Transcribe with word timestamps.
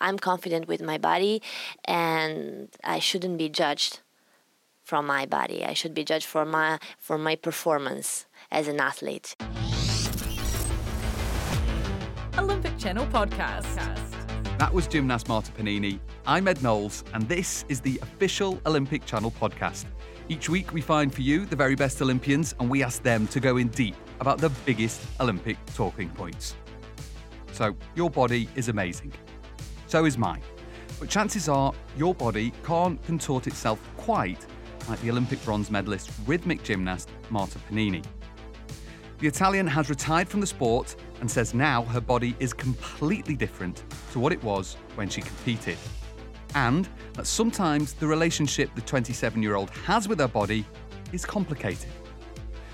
I'm 0.00 0.18
confident 0.18 0.66
with 0.66 0.80
my 0.80 0.98
body, 0.98 1.42
and 1.84 2.68
I 2.82 2.98
shouldn't 2.98 3.38
be 3.38 3.48
judged 3.48 4.00
from 4.82 5.06
my 5.06 5.26
body. 5.26 5.64
I 5.64 5.74
should 5.74 5.94
be 5.94 6.04
judged 6.04 6.26
for 6.26 6.44
my 6.44 6.78
for 6.98 7.18
my 7.18 7.36
performance 7.36 8.26
as 8.50 8.66
an 8.68 8.80
athlete. 8.80 9.36
Olympic 12.38 12.78
Channel 12.78 13.06
podcast. 13.06 13.76
That 14.58 14.74
was 14.74 14.86
gymnast 14.86 15.28
Marta 15.28 15.52
Pagnini. 15.52 16.00
I'm 16.26 16.46
Ed 16.46 16.62
Knowles, 16.62 17.04
and 17.14 17.26
this 17.28 17.64
is 17.68 17.80
the 17.80 17.98
official 18.02 18.60
Olympic 18.66 19.06
Channel 19.06 19.32
podcast. 19.40 19.86
Each 20.28 20.48
week, 20.48 20.72
we 20.72 20.80
find 20.80 21.12
for 21.14 21.22
you 21.22 21.46
the 21.46 21.56
very 21.56 21.74
best 21.74 22.00
Olympians, 22.02 22.54
and 22.60 22.68
we 22.70 22.82
ask 22.82 23.02
them 23.02 23.26
to 23.28 23.40
go 23.40 23.56
in 23.56 23.68
deep 23.68 23.96
about 24.20 24.38
the 24.38 24.50
biggest 24.66 25.00
Olympic 25.18 25.56
talking 25.74 26.08
points. 26.10 26.56
So, 27.52 27.74
your 27.94 28.10
body 28.10 28.48
is 28.54 28.68
amazing. 28.68 29.12
So 29.90 30.04
is 30.04 30.16
mine. 30.16 30.40
But 31.00 31.08
chances 31.08 31.48
are 31.48 31.72
your 31.96 32.14
body 32.14 32.52
can't 32.62 33.02
contort 33.02 33.48
itself 33.48 33.80
quite 33.96 34.46
like 34.88 35.00
the 35.00 35.10
Olympic 35.10 35.44
bronze 35.44 35.68
medalist 35.68 36.12
rhythmic 36.28 36.62
gymnast 36.62 37.10
Marta 37.28 37.58
Pagnini. 37.58 38.04
The 39.18 39.26
Italian 39.26 39.66
has 39.66 39.90
retired 39.90 40.28
from 40.28 40.40
the 40.40 40.46
sport 40.46 40.94
and 41.20 41.28
says 41.28 41.54
now 41.54 41.82
her 41.82 42.00
body 42.00 42.36
is 42.38 42.52
completely 42.52 43.34
different 43.34 43.82
to 44.12 44.20
what 44.20 44.32
it 44.32 44.40
was 44.44 44.76
when 44.94 45.08
she 45.08 45.22
competed. 45.22 45.76
And 46.54 46.88
that 47.14 47.26
sometimes 47.26 47.94
the 47.94 48.06
relationship 48.06 48.72
the 48.76 48.82
27 48.82 49.42
year 49.42 49.56
old 49.56 49.70
has 49.70 50.06
with 50.06 50.20
her 50.20 50.28
body 50.28 50.64
is 51.12 51.26
complicated. 51.26 51.90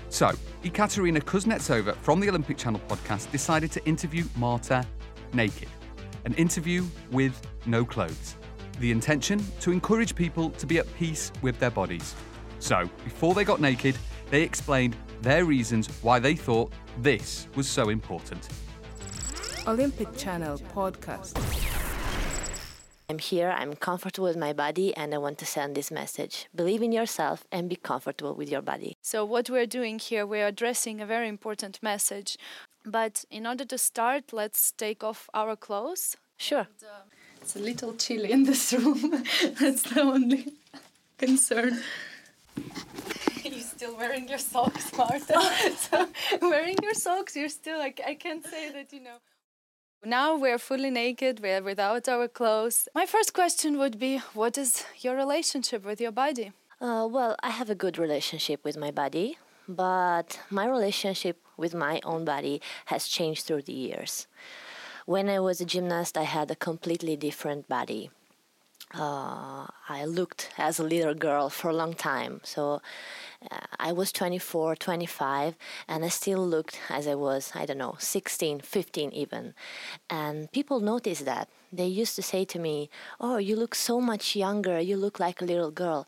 So, 0.09 0.33
Ekaterina 0.63 1.21
Kuznetsova 1.21 1.95
from 1.95 2.19
the 2.19 2.29
Olympic 2.29 2.57
Channel 2.57 2.81
podcast 2.87 3.31
decided 3.31 3.71
to 3.71 3.83
interview 3.87 4.23
Marta 4.35 4.85
naked, 5.33 5.67
an 6.27 6.33
interview 6.33 6.83
with 7.09 7.39
no 7.65 7.85
clothes. 7.85 8.35
The 8.81 8.91
intention 8.91 9.41
to 9.61 9.71
encourage 9.71 10.13
people 10.13 10.49
to 10.51 10.65
be 10.65 10.77
at 10.77 10.85
peace 10.97 11.31
with 11.41 11.57
their 11.57 11.71
bodies. 11.71 12.15
So, 12.59 12.89
before 13.05 13.33
they 13.33 13.45
got 13.45 13.61
naked, 13.61 13.95
they 14.29 14.41
explained 14.41 14.97
their 15.21 15.45
reasons 15.45 15.87
why 16.01 16.19
they 16.19 16.35
thought 16.35 16.73
this 17.01 17.47
was 17.55 17.65
so 17.67 17.87
important. 17.87 18.49
Olympic 19.65 20.17
Channel 20.17 20.57
podcast. 20.75 21.33
I'm 23.09 23.19
here, 23.19 23.55
I'm 23.57 23.73
comfortable 23.73 24.27
with 24.27 24.35
my 24.35 24.51
body, 24.51 24.93
and 24.97 25.13
I 25.13 25.19
want 25.19 25.37
to 25.37 25.45
send 25.45 25.75
this 25.75 25.91
message. 25.91 26.47
Believe 26.53 26.81
in 26.81 26.91
yourself 26.91 27.45
and 27.53 27.69
be 27.69 27.77
comfortable 27.77 28.35
with 28.35 28.49
your 28.49 28.61
body. 28.61 28.97
So, 29.01 29.23
what 29.23 29.49
we're 29.49 29.65
doing 29.65 29.97
here, 29.97 30.25
we're 30.25 30.47
addressing 30.47 30.99
a 30.99 31.05
very 31.05 31.29
important 31.29 31.81
message. 31.81 32.37
But 32.87 33.25
in 33.29 33.45
order 33.45 33.65
to 33.65 33.77
start, 33.77 34.31
let's 34.31 34.71
take 34.71 35.03
off 35.03 35.29
our 35.33 35.57
clothes. 35.57 36.15
Sure. 36.37 36.67
And, 36.81 36.89
uh, 36.89 37.03
it's 37.41 37.55
a 37.55 37.59
little 37.59 37.93
chilly 37.95 38.31
in 38.31 38.43
this 38.43 38.73
room. 38.73 39.23
That's 39.59 39.83
the 39.83 40.01
only 40.01 40.53
concern. 41.17 41.79
you're 43.43 43.59
still 43.61 43.95
wearing 43.95 44.27
your 44.27 44.37
socks, 44.37 44.91
Marta. 44.97 45.39
so, 45.77 46.07
wearing 46.41 46.75
your 46.81 46.93
socks, 46.93 47.35
you're 47.35 47.49
still 47.49 47.79
like, 47.79 48.01
I 48.05 48.15
can't 48.15 48.45
say 48.45 48.71
that, 48.71 48.91
you 48.93 49.01
know. 49.01 49.17
Now 50.05 50.37
we're 50.37 50.59
fully 50.59 50.91
naked, 50.91 51.41
we're 51.41 51.61
without 51.61 52.07
our 52.07 52.27
clothes. 52.27 52.87
My 52.93 53.05
first 53.05 53.33
question 53.33 53.77
would 53.79 53.97
be 53.97 54.19
what 54.33 54.57
is 54.57 54.83
your 54.99 55.15
relationship 55.15 55.83
with 55.83 55.99
your 55.99 56.11
body? 56.11 56.51
Uh, 56.79 57.07
well, 57.09 57.35
I 57.41 57.49
have 57.49 57.69
a 57.69 57.75
good 57.75 57.97
relationship 57.97 58.63
with 58.63 58.77
my 58.77 58.91
body, 58.91 59.37
but 59.67 60.39
my 60.51 60.67
relationship 60.67 61.41
with 61.57 61.73
my 61.73 61.99
own 62.03 62.25
body 62.25 62.61
has 62.85 63.07
changed 63.07 63.45
through 63.45 63.63
the 63.63 63.73
years. 63.73 64.27
When 65.07 65.29
I 65.29 65.39
was 65.39 65.61
a 65.61 65.65
gymnast, 65.65 66.17
I 66.17 66.23
had 66.23 66.51
a 66.51 66.55
completely 66.55 67.15
different 67.15 67.69
body. 67.69 68.09
Uh, 68.93 69.65
I 69.87 70.03
looked 70.03 70.49
as 70.57 70.79
a 70.79 70.83
little 70.83 71.13
girl 71.13 71.49
for 71.49 71.69
a 71.69 71.73
long 71.73 71.93
time. 71.93 72.41
So 72.43 72.81
uh, 73.49 73.59
I 73.79 73.93
was 73.93 74.11
24, 74.11 74.75
25, 74.75 75.55
and 75.87 76.03
I 76.03 76.09
still 76.09 76.45
looked 76.45 76.81
as 76.89 77.07
I 77.07 77.15
was, 77.15 77.53
I 77.55 77.65
don't 77.65 77.77
know, 77.77 77.95
16, 77.99 78.59
15 78.59 79.11
even. 79.13 79.53
And 80.09 80.51
people 80.51 80.81
noticed 80.81 81.23
that. 81.23 81.47
They 81.71 81.87
used 81.87 82.17
to 82.17 82.21
say 82.21 82.43
to 82.43 82.59
me, 82.59 82.89
Oh, 83.21 83.37
you 83.37 83.55
look 83.55 83.75
so 83.75 84.01
much 84.01 84.35
younger, 84.35 84.77
you 84.77 84.97
look 84.97 85.21
like 85.21 85.41
a 85.41 85.45
little 85.45 85.71
girl. 85.71 86.05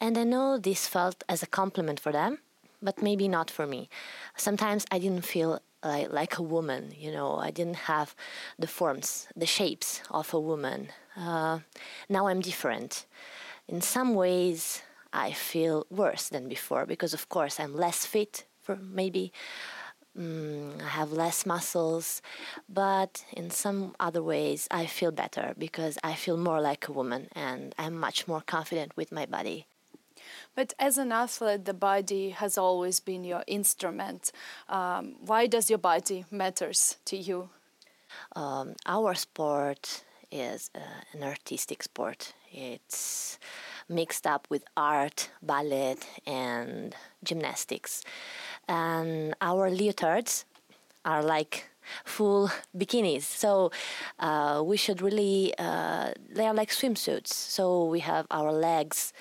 And 0.00 0.16
I 0.16 0.22
know 0.22 0.56
this 0.56 0.86
felt 0.86 1.24
as 1.28 1.42
a 1.42 1.48
compliment 1.48 1.98
for 1.98 2.12
them, 2.12 2.38
but 2.80 3.02
maybe 3.02 3.26
not 3.26 3.50
for 3.50 3.66
me. 3.66 3.88
Sometimes 4.36 4.86
I 4.92 5.00
didn't 5.00 5.24
feel 5.24 5.60
like, 5.84 6.12
like 6.12 6.38
a 6.38 6.42
woman, 6.42 6.92
you 6.96 7.12
know, 7.12 7.36
I 7.36 7.50
didn't 7.50 7.76
have 7.76 8.14
the 8.58 8.66
forms, 8.66 9.28
the 9.36 9.46
shapes 9.46 10.02
of 10.10 10.32
a 10.34 10.40
woman. 10.40 10.88
Uh, 11.16 11.60
now 12.08 12.26
I'm 12.26 12.40
different. 12.40 13.06
In 13.68 13.80
some 13.80 14.14
ways, 14.14 14.82
I 15.12 15.32
feel 15.32 15.86
worse 15.90 16.28
than 16.28 16.48
before 16.48 16.86
because, 16.86 17.14
of 17.14 17.28
course, 17.28 17.58
I'm 17.58 17.74
less 17.74 18.04
fit 18.06 18.44
for 18.62 18.76
maybe. 18.76 19.32
Mm, 20.18 20.80
I 20.82 20.88
have 20.88 21.12
less 21.12 21.44
muscles, 21.44 22.22
but 22.70 23.22
in 23.32 23.50
some 23.50 23.94
other 24.00 24.22
ways, 24.22 24.66
I 24.70 24.86
feel 24.86 25.10
better 25.10 25.54
because 25.58 25.98
I 26.02 26.14
feel 26.14 26.38
more 26.38 26.58
like 26.58 26.88
a 26.88 26.92
woman 26.92 27.28
and 27.32 27.74
I'm 27.78 27.98
much 27.98 28.26
more 28.26 28.40
confident 28.40 28.96
with 28.96 29.12
my 29.12 29.26
body. 29.26 29.66
But 30.56 30.72
as 30.78 30.96
an 30.98 31.12
athlete, 31.12 31.66
the 31.66 31.74
body 31.74 32.30
has 32.30 32.58
always 32.58 32.98
been 32.98 33.24
your 33.24 33.44
instrument. 33.46 34.32
Um, 34.68 35.16
why 35.20 35.46
does 35.46 35.68
your 35.68 35.78
body 35.78 36.24
matters 36.30 36.96
to 37.04 37.16
you? 37.16 37.50
Um, 38.34 38.74
our 38.86 39.14
sport 39.14 40.02
is 40.32 40.70
uh, 40.74 40.80
an 41.12 41.22
artistic 41.22 41.82
sport. 41.82 42.32
It's 42.50 43.38
mixed 43.88 44.26
up 44.26 44.46
with 44.48 44.64
art, 44.76 45.30
ballet, 45.42 45.96
and 46.26 46.94
gymnastics. 47.22 48.02
And 48.66 49.34
our 49.42 49.70
leotards 49.70 50.44
are 51.04 51.22
like 51.22 51.68
full 52.04 52.50
bikinis. 52.76 53.22
So 53.22 53.70
uh, 54.18 54.62
we 54.64 54.76
should 54.76 55.02
really, 55.02 55.54
uh, 55.58 56.12
they 56.30 56.46
are 56.46 56.54
like 56.54 56.70
swimsuits. 56.70 57.28
So 57.28 57.84
we 57.84 58.00
have 58.00 58.26
our 58.30 58.52
legs 58.52 59.12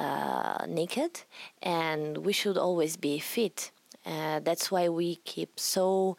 uh, 0.00 0.64
naked 0.68 1.14
and 1.62 2.18
we 2.26 2.32
should 2.32 2.58
always 2.58 2.96
be 2.96 3.18
fit. 3.18 3.70
Uh, 4.06 4.40
that's 4.40 4.70
why 4.70 4.88
we 4.88 5.16
keep 5.32 5.60
so 5.60 6.16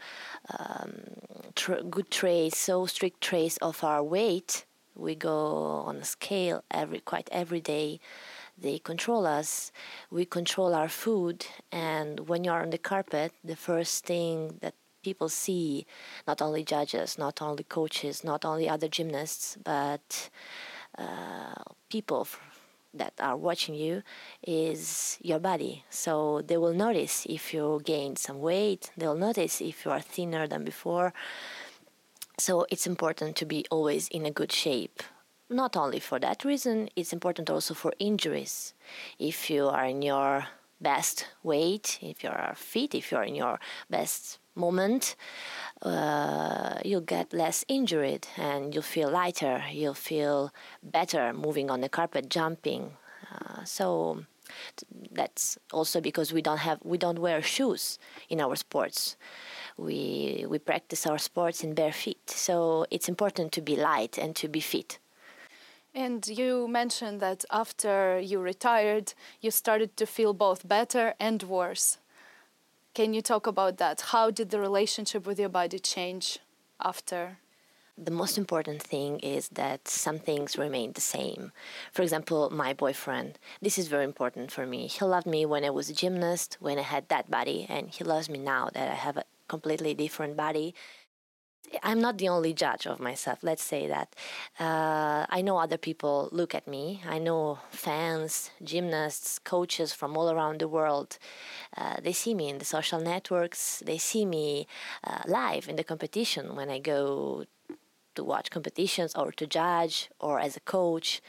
um, 0.58 0.94
tr- 1.56 1.84
good 1.90 2.10
trace, 2.12 2.58
so 2.58 2.86
strict 2.86 3.20
trace 3.22 3.58
of 3.58 3.84
our 3.84 4.04
weight 4.04 4.66
we 4.96 5.16
go 5.16 5.84
on 5.88 5.98
a 5.98 6.04
scale 6.04 6.64
every 6.70 7.00
quite 7.00 7.30
every 7.32 7.62
day. 7.62 8.00
They 8.58 8.78
control 8.80 9.26
us. 9.26 9.72
We 10.12 10.26
control 10.26 10.76
our 10.76 10.90
food, 10.90 11.46
and 11.72 12.28
when 12.30 12.44
you 12.44 12.52
are 12.52 12.62
on 12.62 12.70
the 12.70 12.78
carpet, 12.78 13.32
the 13.44 13.56
first 13.56 14.06
thing 14.06 14.60
that 14.62 14.76
people 15.04 15.30
see, 15.30 15.88
not 16.28 16.42
only 16.42 16.64
judges, 16.64 17.18
not 17.18 17.42
only 17.42 17.64
coaches, 17.64 18.24
not 18.24 18.46
only 18.46 18.70
other 18.70 18.88
gymnasts, 18.88 19.58
but 19.64 20.30
uh, 20.98 21.64
people 21.90 22.28
that 22.94 23.14
are 23.20 23.38
watching 23.38 23.76
you 23.76 24.04
is 24.44 25.18
your 25.22 25.40
body. 25.40 25.86
So 25.90 26.42
they 26.46 26.58
will 26.58 26.74
notice 26.74 27.26
if 27.30 27.54
you 27.54 27.82
gained 27.84 28.18
some 28.18 28.40
weight, 28.40 28.92
they'll 28.98 29.16
notice 29.16 29.62
if 29.62 29.86
you 29.86 29.92
are 29.92 30.02
thinner 30.02 30.48
than 30.48 30.64
before. 30.64 31.14
So 32.38 32.66
it's 32.70 32.88
important 32.88 33.36
to 33.38 33.46
be 33.46 33.66
always 33.70 34.08
in 34.08 34.26
a 34.26 34.32
good 34.32 34.52
shape. 34.52 35.04
Not 35.50 35.76
only 35.76 36.00
for 36.00 36.18
that 36.20 36.46
reason, 36.46 36.90
it's 36.96 37.14
important 37.14 37.50
also 37.50 37.74
for 37.74 37.94
injuries. 38.00 38.74
If 39.20 39.50
you 39.50 39.68
are 39.68 39.86
in 39.86 40.02
your 40.02 40.48
best 40.80 41.28
weight, 41.44 42.00
if 42.02 42.24
you 42.24 42.30
are 42.30 42.56
fit, 42.56 42.96
if 42.96 43.12
you're 43.12 43.24
in 43.24 43.36
your 43.36 43.60
best 43.90 44.40
moment, 44.68 45.16
uh, 45.82 46.76
you'll 46.86 47.10
get 47.18 47.34
less 47.34 47.66
injured 47.68 48.24
and 48.38 48.74
you'll 48.74 48.92
feel 48.98 49.10
lighter, 49.10 49.58
you'll 49.72 50.04
feel 50.12 50.52
better 50.82 51.34
moving 51.34 51.68
on 51.74 51.82
the 51.82 51.90
carpet, 51.90 52.30
jumping. 52.30 52.84
Uh, 53.32 53.64
so 53.64 54.24
that's 55.20 55.58
also 55.72 56.02
because 56.02 56.34
we 56.38 56.42
don't 56.42 56.64
have 56.68 56.80
we 56.84 56.98
don't 56.98 57.20
wear 57.20 57.42
shoes 57.42 57.84
in 58.30 58.38
our 58.46 58.56
sports 58.66 59.16
we 59.78 60.46
we 60.48 60.60
practice 60.60 61.08
our 61.08 61.18
sports 61.18 61.64
in 61.64 61.74
bare 61.74 61.92
feet. 61.92 62.30
So 62.30 62.86
it's 62.92 63.10
important 63.10 63.52
to 63.54 63.62
be 63.62 63.76
light 63.76 64.18
and 64.18 64.36
to 64.36 64.48
be 64.48 64.60
fit. 64.60 65.00
And 65.94 66.26
you 66.28 66.68
mentioned 66.70 67.20
that 67.20 67.44
after 67.52 68.20
you 68.20 68.40
retired, 68.40 69.14
you 69.42 69.52
started 69.52 69.98
to 69.98 70.06
feel 70.06 70.34
both 70.34 70.66
better 70.66 71.16
and 71.20 71.44
worse. 71.44 71.98
Can 72.94 73.14
you 73.14 73.22
talk 73.22 73.48
about 73.48 73.78
that? 73.78 74.02
How 74.02 74.32
did 74.32 74.50
the 74.50 74.60
relationship 74.60 75.26
with 75.26 75.40
your 75.40 75.48
body 75.48 75.80
change 75.80 76.40
after? 76.84 77.38
The 77.98 78.12
most 78.12 78.38
important 78.38 78.84
thing 78.84 79.20
is 79.20 79.48
that 79.50 79.88
some 79.88 80.20
things 80.20 80.58
remain 80.58 80.92
the 80.92 81.00
same. 81.00 81.54
For 81.94 82.02
example, 82.02 82.50
my 82.50 82.74
boyfriend. 82.74 83.40
This 83.62 83.78
is 83.78 83.88
very 83.88 84.04
important 84.04 84.52
for 84.52 84.66
me. 84.66 84.88
He 84.88 85.06
loved 85.06 85.26
me 85.26 85.46
when 85.46 85.64
I 85.64 85.70
was 85.70 85.90
a 85.90 85.94
gymnast, 85.94 86.58
when 86.60 86.78
I 86.78 86.82
had 86.82 87.08
that 87.08 87.32
body, 87.32 87.66
and 87.70 87.90
he 87.90 88.04
loves 88.04 88.28
me 88.30 88.40
now 88.40 88.70
that 88.74 88.92
I 88.92 88.96
have 88.96 89.16
a 89.16 89.24
completely 89.48 89.94
different 89.94 90.36
body. 90.36 90.76
I'm 91.84 92.00
not 92.00 92.18
the 92.18 92.30
only 92.30 92.54
judge 92.54 92.86
of 92.86 93.00
myself. 93.00 93.40
Let's 93.42 93.64
say 93.64 93.88
that. 93.88 94.16
Uh, 94.60 95.26
I 95.30 95.42
know 95.42 95.58
other 95.58 95.78
people 95.78 96.30
look 96.32 96.54
at 96.54 96.68
me. 96.68 97.02
I 97.08 97.18
know 97.18 97.60
fans, 97.70 98.52
gymnasts, 98.64 99.40
coaches 99.40 99.94
from 99.94 100.18
all 100.18 100.30
around 100.30 100.60
the 100.60 100.68
world. 100.68 101.18
Uh, 101.76 101.98
they 102.02 102.14
see 102.14 102.34
me 102.34 102.50
in 102.50 102.58
the 102.58 102.66
social 102.66 103.00
networks. 103.00 103.82
They 103.86 103.98
see 103.98 104.26
me 104.26 104.68
uh, 105.04 105.22
live 105.26 105.68
in 105.70 105.76
the 105.76 105.84
competition 105.84 106.56
when 106.56 106.70
I 106.70 106.80
go 106.80 107.46
to 108.16 108.24
watch 108.24 108.50
competitions 108.50 109.16
or 109.16 109.32
to 109.32 109.48
judge 109.48 110.10
or 110.20 110.40
as 110.40 110.58
a 110.58 110.60
coach 110.62 111.22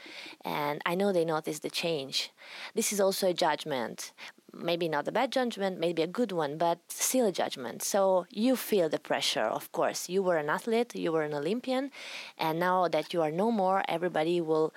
and 0.43 0.81
i 0.85 0.93
know 0.95 1.13
they 1.13 1.23
notice 1.23 1.59
the 1.59 1.69
change 1.69 2.31
this 2.75 2.91
is 2.91 2.99
also 2.99 3.29
a 3.29 3.33
judgment 3.33 4.11
maybe 4.53 4.87
not 4.87 5.07
a 5.07 5.11
bad 5.11 5.31
judgment 5.31 5.79
maybe 5.79 6.01
a 6.01 6.07
good 6.07 6.31
one 6.31 6.57
but 6.57 6.79
still 6.87 7.27
a 7.27 7.31
judgment. 7.31 7.81
So 7.81 8.25
you 8.29 8.55
feel 8.55 8.89
the 8.89 8.99
pressure 8.99 9.45
of 9.59 9.71
course. 9.71 10.09
You 10.09 10.21
were 10.23 10.37
an 10.37 10.49
athlete 10.49 10.95
you 10.95 11.11
were 11.11 11.23
an 11.23 11.33
olympian 11.33 11.91
and 12.37 12.59
now 12.59 12.87
that 12.87 13.13
you 13.13 13.21
are 13.21 13.31
no 13.31 13.51
more 13.51 13.83
everybody 13.87 14.39
will 14.41 14.73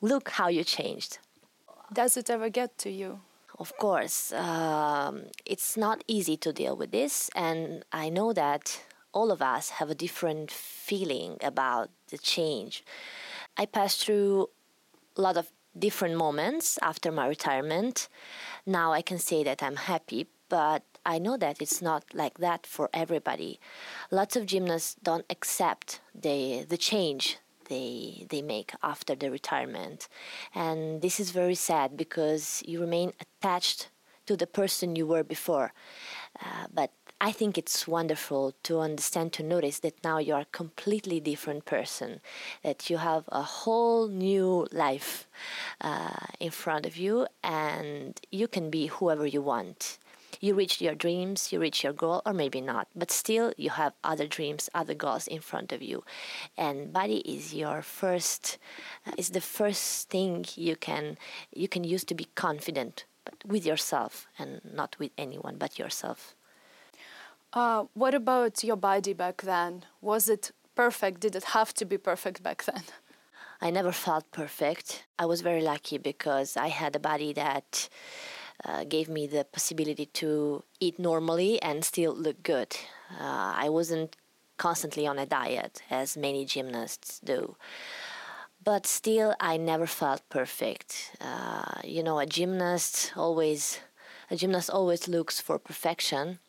look 0.00 0.30
how 0.30 0.48
you 0.48 0.64
changed. 0.64 1.18
Does 1.92 2.16
it 2.16 2.28
ever 2.30 2.48
get 2.48 2.76
to 2.78 2.90
you? 2.90 3.20
Of 3.58 3.76
course 3.78 4.32
um, 4.32 5.24
it's 5.44 5.76
not 5.76 6.04
easy 6.06 6.36
to 6.38 6.52
deal 6.52 6.76
with 6.76 6.90
this 6.90 7.30
and 7.34 7.84
i 7.92 8.10
know 8.10 8.32
that 8.34 8.82
all 9.16 9.30
of 9.30 9.40
us 9.40 9.70
have 9.78 9.88
a 9.88 9.94
different 9.94 10.50
feeling 10.50 11.38
about 11.42 11.88
the 12.10 12.18
change. 12.18 12.84
I 13.56 13.64
passed 13.64 14.04
through 14.04 14.50
a 15.16 15.20
lot 15.22 15.38
of 15.38 15.50
different 15.78 16.16
moments 16.16 16.78
after 16.82 17.12
my 17.12 17.26
retirement. 17.26 18.08
Now 18.64 18.92
I 18.92 19.02
can 19.02 19.18
say 19.18 19.44
that 19.44 19.62
I'm 19.62 19.76
happy, 19.76 20.26
but 20.48 20.82
I 21.04 21.18
know 21.18 21.36
that 21.36 21.62
it's 21.62 21.80
not 21.80 22.04
like 22.14 22.38
that 22.38 22.66
for 22.66 22.90
everybody. 22.92 23.60
Lots 24.10 24.36
of 24.36 24.46
gymnasts 24.46 24.96
don't 25.02 25.26
accept 25.30 26.00
the 26.14 26.64
the 26.68 26.76
change 26.76 27.38
they 27.68 28.26
they 28.28 28.42
make 28.42 28.72
after 28.82 29.14
the 29.14 29.30
retirement, 29.30 30.08
and 30.54 31.02
this 31.02 31.20
is 31.20 31.30
very 31.30 31.54
sad 31.54 31.96
because 31.96 32.62
you 32.66 32.80
remain 32.80 33.12
attached 33.20 33.88
to 34.26 34.36
the 34.36 34.46
person 34.46 34.96
you 34.96 35.06
were 35.06 35.24
before. 35.24 35.72
Uh, 36.40 36.66
but 36.72 36.90
I 37.18 37.32
think 37.32 37.56
it's 37.56 37.88
wonderful 37.88 38.54
to 38.64 38.80
understand, 38.80 39.32
to 39.34 39.42
notice 39.42 39.78
that 39.78 40.04
now 40.04 40.18
you 40.18 40.34
are 40.34 40.42
a 40.42 40.52
completely 40.52 41.18
different 41.18 41.64
person, 41.64 42.20
that 42.62 42.90
you 42.90 42.98
have 42.98 43.24
a 43.28 43.40
whole 43.42 44.08
new 44.08 44.68
life 44.70 45.26
uh, 45.80 46.26
in 46.40 46.50
front 46.50 46.84
of 46.84 46.98
you, 46.98 47.26
and 47.42 48.20
you 48.30 48.46
can 48.46 48.68
be 48.68 48.88
whoever 48.88 49.26
you 49.26 49.40
want. 49.40 49.98
You 50.42 50.52
reach 50.54 50.82
your 50.82 50.94
dreams, 50.94 51.52
you 51.52 51.58
reach 51.58 51.82
your 51.82 51.94
goal, 51.94 52.20
or 52.26 52.34
maybe 52.34 52.60
not, 52.60 52.88
but 52.94 53.10
still 53.10 53.54
you 53.56 53.70
have 53.70 53.94
other 54.04 54.26
dreams, 54.26 54.68
other 54.74 54.92
goals 54.92 55.26
in 55.26 55.40
front 55.40 55.72
of 55.72 55.80
you, 55.80 56.04
and 56.58 56.92
body 56.92 57.18
is 57.20 57.54
your 57.54 57.80
first, 57.80 58.58
uh, 59.06 59.12
is 59.16 59.30
the 59.30 59.40
first 59.40 60.10
thing 60.10 60.44
you 60.54 60.76
can 60.76 61.16
you 61.50 61.66
can 61.66 61.82
use 61.82 62.04
to 62.04 62.14
be 62.14 62.28
confident, 62.34 63.06
but 63.24 63.36
with 63.46 63.64
yourself 63.64 64.26
and 64.38 64.60
not 64.62 64.98
with 64.98 65.12
anyone 65.16 65.56
but 65.56 65.78
yourself. 65.78 66.34
Uh, 67.52 67.84
what 67.94 68.14
about 68.14 68.62
your 68.62 68.76
body 68.76 69.12
back 69.12 69.42
then? 69.42 69.84
Was 70.00 70.28
it 70.28 70.52
perfect? 70.74 71.20
Did 71.20 71.36
it 71.36 71.44
have 71.44 71.72
to 71.74 71.84
be 71.84 71.98
perfect 71.98 72.42
back 72.42 72.64
then? 72.64 72.82
I 73.60 73.70
never 73.70 73.92
felt 73.92 74.30
perfect. 74.32 75.06
I 75.18 75.24
was 75.26 75.40
very 75.40 75.62
lucky 75.62 75.96
because 75.98 76.56
I 76.56 76.68
had 76.68 76.94
a 76.94 76.98
body 76.98 77.32
that 77.32 77.88
uh, 78.64 78.84
gave 78.84 79.08
me 79.08 79.26
the 79.26 79.44
possibility 79.44 80.06
to 80.06 80.62
eat 80.80 80.98
normally 80.98 81.60
and 81.62 81.84
still 81.84 82.14
look 82.14 82.42
good. 82.42 82.76
Uh, 83.18 83.54
I 83.56 83.68
wasn't 83.70 84.16
constantly 84.58 85.06
on 85.06 85.18
a 85.18 85.26
diet 85.26 85.82
as 85.90 86.16
many 86.16 86.44
gymnasts 86.44 87.20
do. 87.20 87.56
But 88.62 88.86
still, 88.86 89.34
I 89.40 89.56
never 89.56 89.86
felt 89.86 90.28
perfect. 90.28 91.16
Uh, 91.20 91.80
you 91.84 92.02
know, 92.02 92.18
a 92.18 92.26
gymnast 92.26 93.12
always, 93.16 93.78
a 94.30 94.36
gymnast 94.36 94.70
always 94.70 95.06
looks 95.08 95.40
for 95.40 95.58
perfection, 95.58 96.40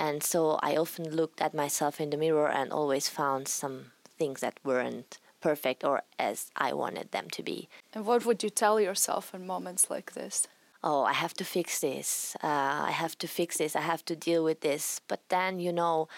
and 0.00 0.22
so 0.22 0.58
I 0.62 0.76
often 0.76 1.14
looked 1.14 1.42
at 1.42 1.52
myself 1.52 2.00
in 2.00 2.08
the 2.08 2.16
mirror 2.16 2.48
and 2.48 2.72
always 2.72 3.10
found 3.10 3.48
some 3.48 3.92
things 4.18 4.40
that 4.40 4.58
weren't 4.64 5.18
perfect 5.42 5.84
or 5.84 6.02
as 6.18 6.50
I 6.56 6.72
wanted 6.72 7.12
them 7.12 7.28
to 7.32 7.42
be. 7.42 7.68
And 7.92 8.06
what 8.06 8.24
would 8.24 8.42
you 8.42 8.48
tell 8.48 8.80
yourself 8.80 9.34
in 9.34 9.46
moments 9.46 9.90
like 9.90 10.12
this? 10.12 10.48
Oh, 10.82 11.02
I 11.04 11.12
have 11.12 11.34
to 11.34 11.44
fix 11.44 11.80
this. 11.80 12.34
Uh, 12.42 12.86
I 12.88 12.92
have 12.92 13.18
to 13.18 13.28
fix 13.28 13.58
this. 13.58 13.76
I 13.76 13.82
have 13.82 14.02
to 14.06 14.16
deal 14.16 14.42
with 14.42 14.62
this. 14.62 15.02
But 15.06 15.20
then, 15.28 15.60
you 15.60 15.72
know, 15.72 16.08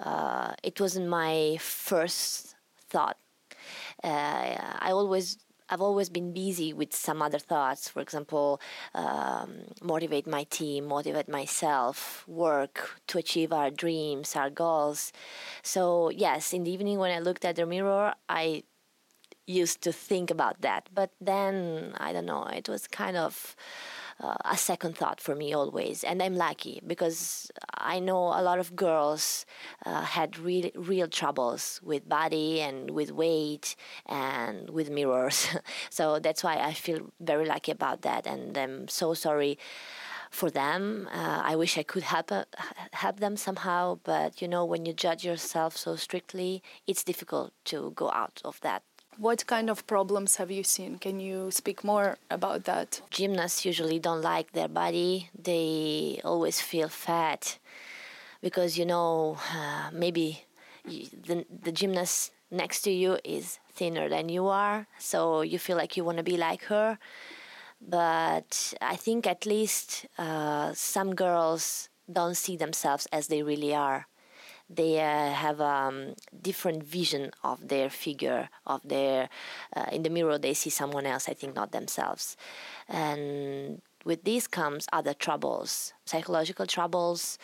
uh, 0.00 0.54
it 0.62 0.80
wasn't 0.80 1.08
my 1.08 1.58
first 1.60 2.54
thought. 2.88 3.18
Uh, 4.02 4.56
I 4.86 4.92
always 4.92 5.36
I've 5.68 5.80
always 5.80 6.08
been 6.08 6.32
busy 6.32 6.72
with 6.72 6.94
some 6.94 7.20
other 7.20 7.38
thoughts. 7.38 7.88
For 7.88 8.00
example, 8.00 8.60
um, 8.94 9.64
motivate 9.82 10.26
my 10.26 10.44
team, 10.44 10.86
motivate 10.86 11.28
myself, 11.28 12.24
work 12.28 13.00
to 13.08 13.18
achieve 13.18 13.52
our 13.52 13.70
dreams, 13.70 14.36
our 14.36 14.50
goals. 14.50 15.12
So, 15.62 16.10
yes, 16.10 16.52
in 16.52 16.64
the 16.64 16.70
evening 16.70 16.98
when 16.98 17.10
I 17.10 17.18
looked 17.18 17.44
at 17.44 17.56
the 17.56 17.66
mirror, 17.66 18.14
I 18.28 18.62
used 19.46 19.82
to 19.82 19.92
think 19.92 20.30
about 20.30 20.60
that. 20.62 20.88
But 20.94 21.10
then, 21.20 21.94
I 21.96 22.12
don't 22.12 22.26
know, 22.26 22.44
it 22.44 22.68
was 22.68 22.86
kind 22.86 23.16
of 23.16 23.56
uh, 24.20 24.36
a 24.44 24.56
second 24.56 24.96
thought 24.96 25.20
for 25.20 25.34
me 25.34 25.52
always. 25.52 26.04
And 26.04 26.22
I'm 26.22 26.36
lucky 26.36 26.80
because 26.86 27.50
I 27.74 27.98
know 27.98 28.18
a 28.18 28.42
lot 28.42 28.58
of 28.58 28.74
girls 28.74 29.44
uh, 29.84 30.02
had 30.02 30.38
real, 30.38 30.70
real 30.74 31.08
troubles 31.08 31.80
with 31.82 32.08
body 32.08 32.60
and 32.60 32.90
with 32.90 33.12
weight 33.12 33.76
and 34.06 34.70
with 34.70 34.90
mirrors. 34.90 35.48
so 35.90 36.18
that's 36.18 36.42
why 36.42 36.56
I 36.56 36.72
feel 36.72 37.10
very 37.20 37.46
lucky 37.46 37.72
about 37.72 38.02
that. 38.02 38.26
And 38.26 38.56
I'm 38.56 38.88
so 38.88 39.14
sorry 39.14 39.58
for 40.30 40.50
them. 40.50 41.08
Uh, 41.12 41.40
I 41.44 41.56
wish 41.56 41.78
I 41.78 41.82
could 41.82 42.02
help 42.02 42.32
uh, 42.32 42.44
help 42.92 43.20
them 43.20 43.36
somehow, 43.36 43.98
but 44.02 44.42
you 44.42 44.48
know, 44.48 44.64
when 44.64 44.84
you 44.84 44.92
judge 44.92 45.24
yourself 45.24 45.76
so 45.76 45.96
strictly, 45.96 46.62
it's 46.86 47.04
difficult 47.04 47.52
to 47.66 47.92
go 47.94 48.10
out 48.10 48.40
of 48.44 48.60
that 48.60 48.82
what 49.18 49.46
kind 49.46 49.70
of 49.70 49.86
problems 49.86 50.36
have 50.36 50.50
you 50.50 50.62
seen? 50.62 50.98
Can 50.98 51.20
you 51.20 51.50
speak 51.50 51.84
more 51.84 52.18
about 52.30 52.64
that? 52.64 53.00
Gymnasts 53.10 53.64
usually 53.64 53.98
don't 53.98 54.22
like 54.22 54.52
their 54.52 54.68
body. 54.68 55.30
They 55.36 56.20
always 56.24 56.60
feel 56.60 56.88
fat 56.88 57.58
because, 58.42 58.78
you 58.78 58.84
know, 58.84 59.38
uh, 59.54 59.90
maybe 59.92 60.44
the, 60.84 61.44
the 61.62 61.72
gymnast 61.72 62.32
next 62.50 62.82
to 62.82 62.90
you 62.90 63.18
is 63.24 63.58
thinner 63.72 64.08
than 64.08 64.28
you 64.28 64.46
are. 64.46 64.86
So 64.98 65.40
you 65.42 65.58
feel 65.58 65.76
like 65.76 65.96
you 65.96 66.04
want 66.04 66.18
to 66.18 66.24
be 66.24 66.36
like 66.36 66.64
her. 66.64 66.98
But 67.80 68.74
I 68.80 68.96
think 68.96 69.26
at 69.26 69.46
least 69.46 70.06
uh, 70.18 70.72
some 70.74 71.14
girls 71.14 71.88
don't 72.10 72.36
see 72.36 72.56
themselves 72.56 73.06
as 73.12 73.26
they 73.26 73.42
really 73.42 73.74
are 73.74 74.06
they 74.68 75.00
uh, 75.00 75.30
have 75.30 75.60
a 75.60 75.64
um, 75.64 76.14
different 76.42 76.82
vision 76.82 77.30
of 77.44 77.68
their 77.68 77.88
figure 77.90 78.48
of 78.66 78.80
their 78.84 79.28
uh, 79.74 79.86
in 79.92 80.02
the 80.02 80.10
mirror 80.10 80.38
they 80.38 80.54
see 80.54 80.70
someone 80.70 81.06
else 81.06 81.28
i 81.28 81.34
think 81.34 81.54
not 81.54 81.72
themselves. 81.72 82.36
And 82.88 83.82
with 84.04 84.22
this 84.22 84.46
comes 84.46 84.86
other 84.92 85.12
troubles 85.12 85.92
psychological 86.06 86.66
troubles 86.66 87.38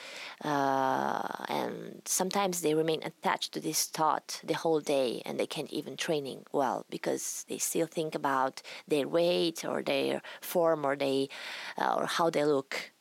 uh, 0.44 1.26
and 1.48 2.00
sometimes 2.04 2.60
they 2.60 2.74
remain 2.74 3.02
attached 3.02 3.52
to 3.52 3.60
this 3.60 3.84
thought 3.86 4.40
the 4.44 4.54
whole 4.54 4.80
day 4.80 5.20
and 5.26 5.38
they 5.38 5.46
can't 5.46 5.70
even 5.72 5.96
training 5.96 6.44
well 6.52 6.86
because 6.88 7.44
they 7.48 7.58
still 7.58 7.86
think 7.86 8.14
about 8.14 8.62
their 8.86 9.08
weight 9.08 9.64
or 9.64 9.82
their 9.82 10.22
form 10.40 10.86
or 10.86 10.94
they 10.94 11.28
uh, 11.76 11.94
or 11.96 12.06
how 12.06 12.30
they 12.30 12.44
look 12.44 12.91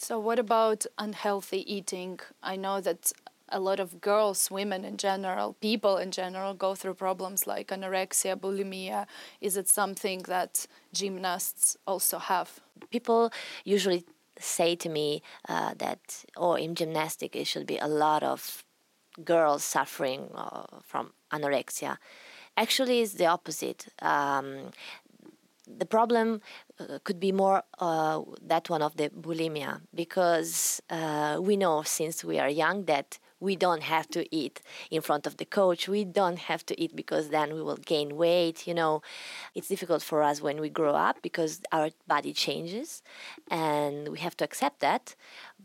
so, 0.00 0.20
what 0.20 0.38
about 0.38 0.86
unhealthy 0.96 1.60
eating? 1.74 2.20
I 2.40 2.54
know 2.54 2.80
that 2.80 3.12
a 3.48 3.58
lot 3.58 3.80
of 3.80 4.00
girls, 4.00 4.48
women 4.48 4.84
in 4.84 4.96
general, 4.96 5.54
people 5.60 5.96
in 5.96 6.12
general 6.12 6.54
go 6.54 6.76
through 6.76 6.94
problems 6.94 7.48
like 7.48 7.68
anorexia, 7.68 8.36
bulimia. 8.36 9.06
Is 9.40 9.56
it 9.56 9.68
something 9.68 10.20
that 10.28 10.68
gymnasts 10.92 11.76
also 11.84 12.18
have? 12.18 12.60
People 12.90 13.32
usually 13.64 14.04
say 14.38 14.76
to 14.76 14.88
me 14.88 15.20
uh, 15.48 15.74
that, 15.78 16.24
oh, 16.36 16.54
in 16.54 16.76
gymnastics, 16.76 17.36
it 17.36 17.48
should 17.48 17.66
be 17.66 17.78
a 17.78 17.88
lot 17.88 18.22
of 18.22 18.64
girls 19.24 19.64
suffering 19.64 20.30
uh, 20.32 20.62
from 20.84 21.12
anorexia. 21.32 21.98
Actually, 22.56 23.00
it's 23.00 23.14
the 23.14 23.26
opposite. 23.26 23.88
Um, 24.00 24.70
the 25.76 25.86
problem 25.86 26.40
uh, 26.80 26.98
could 27.04 27.20
be 27.20 27.32
more 27.32 27.62
uh, 27.78 28.22
that 28.42 28.70
one 28.70 28.82
of 28.82 28.96
the 28.96 29.10
bulimia 29.10 29.80
because 29.94 30.80
uh, 30.90 31.38
we 31.40 31.56
know 31.56 31.82
since 31.82 32.24
we 32.24 32.38
are 32.38 32.48
young 32.48 32.84
that 32.86 33.18
we 33.40 33.54
don't 33.54 33.82
have 33.82 34.08
to 34.10 34.34
eat 34.34 34.60
in 34.90 35.00
front 35.00 35.26
of 35.26 35.36
the 35.36 35.44
coach. 35.44 35.88
We 35.88 36.04
don't 36.04 36.38
have 36.38 36.66
to 36.66 36.80
eat 36.80 36.96
because 36.96 37.28
then 37.28 37.54
we 37.54 37.62
will 37.62 37.76
gain 37.76 38.16
weight. 38.16 38.66
You 38.66 38.74
know, 38.74 39.02
it's 39.54 39.68
difficult 39.68 40.02
for 40.02 40.22
us 40.22 40.40
when 40.40 40.60
we 40.60 40.68
grow 40.68 40.94
up 40.94 41.22
because 41.22 41.60
our 41.70 41.90
body 42.06 42.32
changes 42.32 43.02
and 43.50 44.08
we 44.08 44.18
have 44.18 44.36
to 44.38 44.44
accept 44.44 44.80
that. 44.80 45.14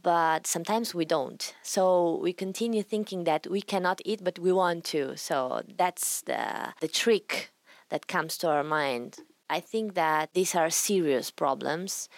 But 0.01 0.45
sometimes 0.45 0.93
we 0.93 1.05
don't. 1.05 1.53
So 1.63 2.19
we 2.21 2.33
continue 2.33 2.83
thinking 2.83 3.23
that 3.23 3.47
we 3.47 3.61
cannot 3.61 4.01
eat, 4.05 4.23
but 4.23 4.37
we 4.37 4.51
want 4.51 4.83
to. 4.85 5.17
So 5.17 5.63
that's 5.77 6.21
the, 6.21 6.73
the 6.79 6.87
trick 6.87 7.51
that 7.89 8.07
comes 8.07 8.37
to 8.39 8.49
our 8.49 8.63
mind. 8.63 9.19
I 9.53 9.59
think 9.59 9.93
that 9.93 10.33
these 10.33 10.55
are 10.55 10.71
serious 10.71 11.29
problems 11.29 12.09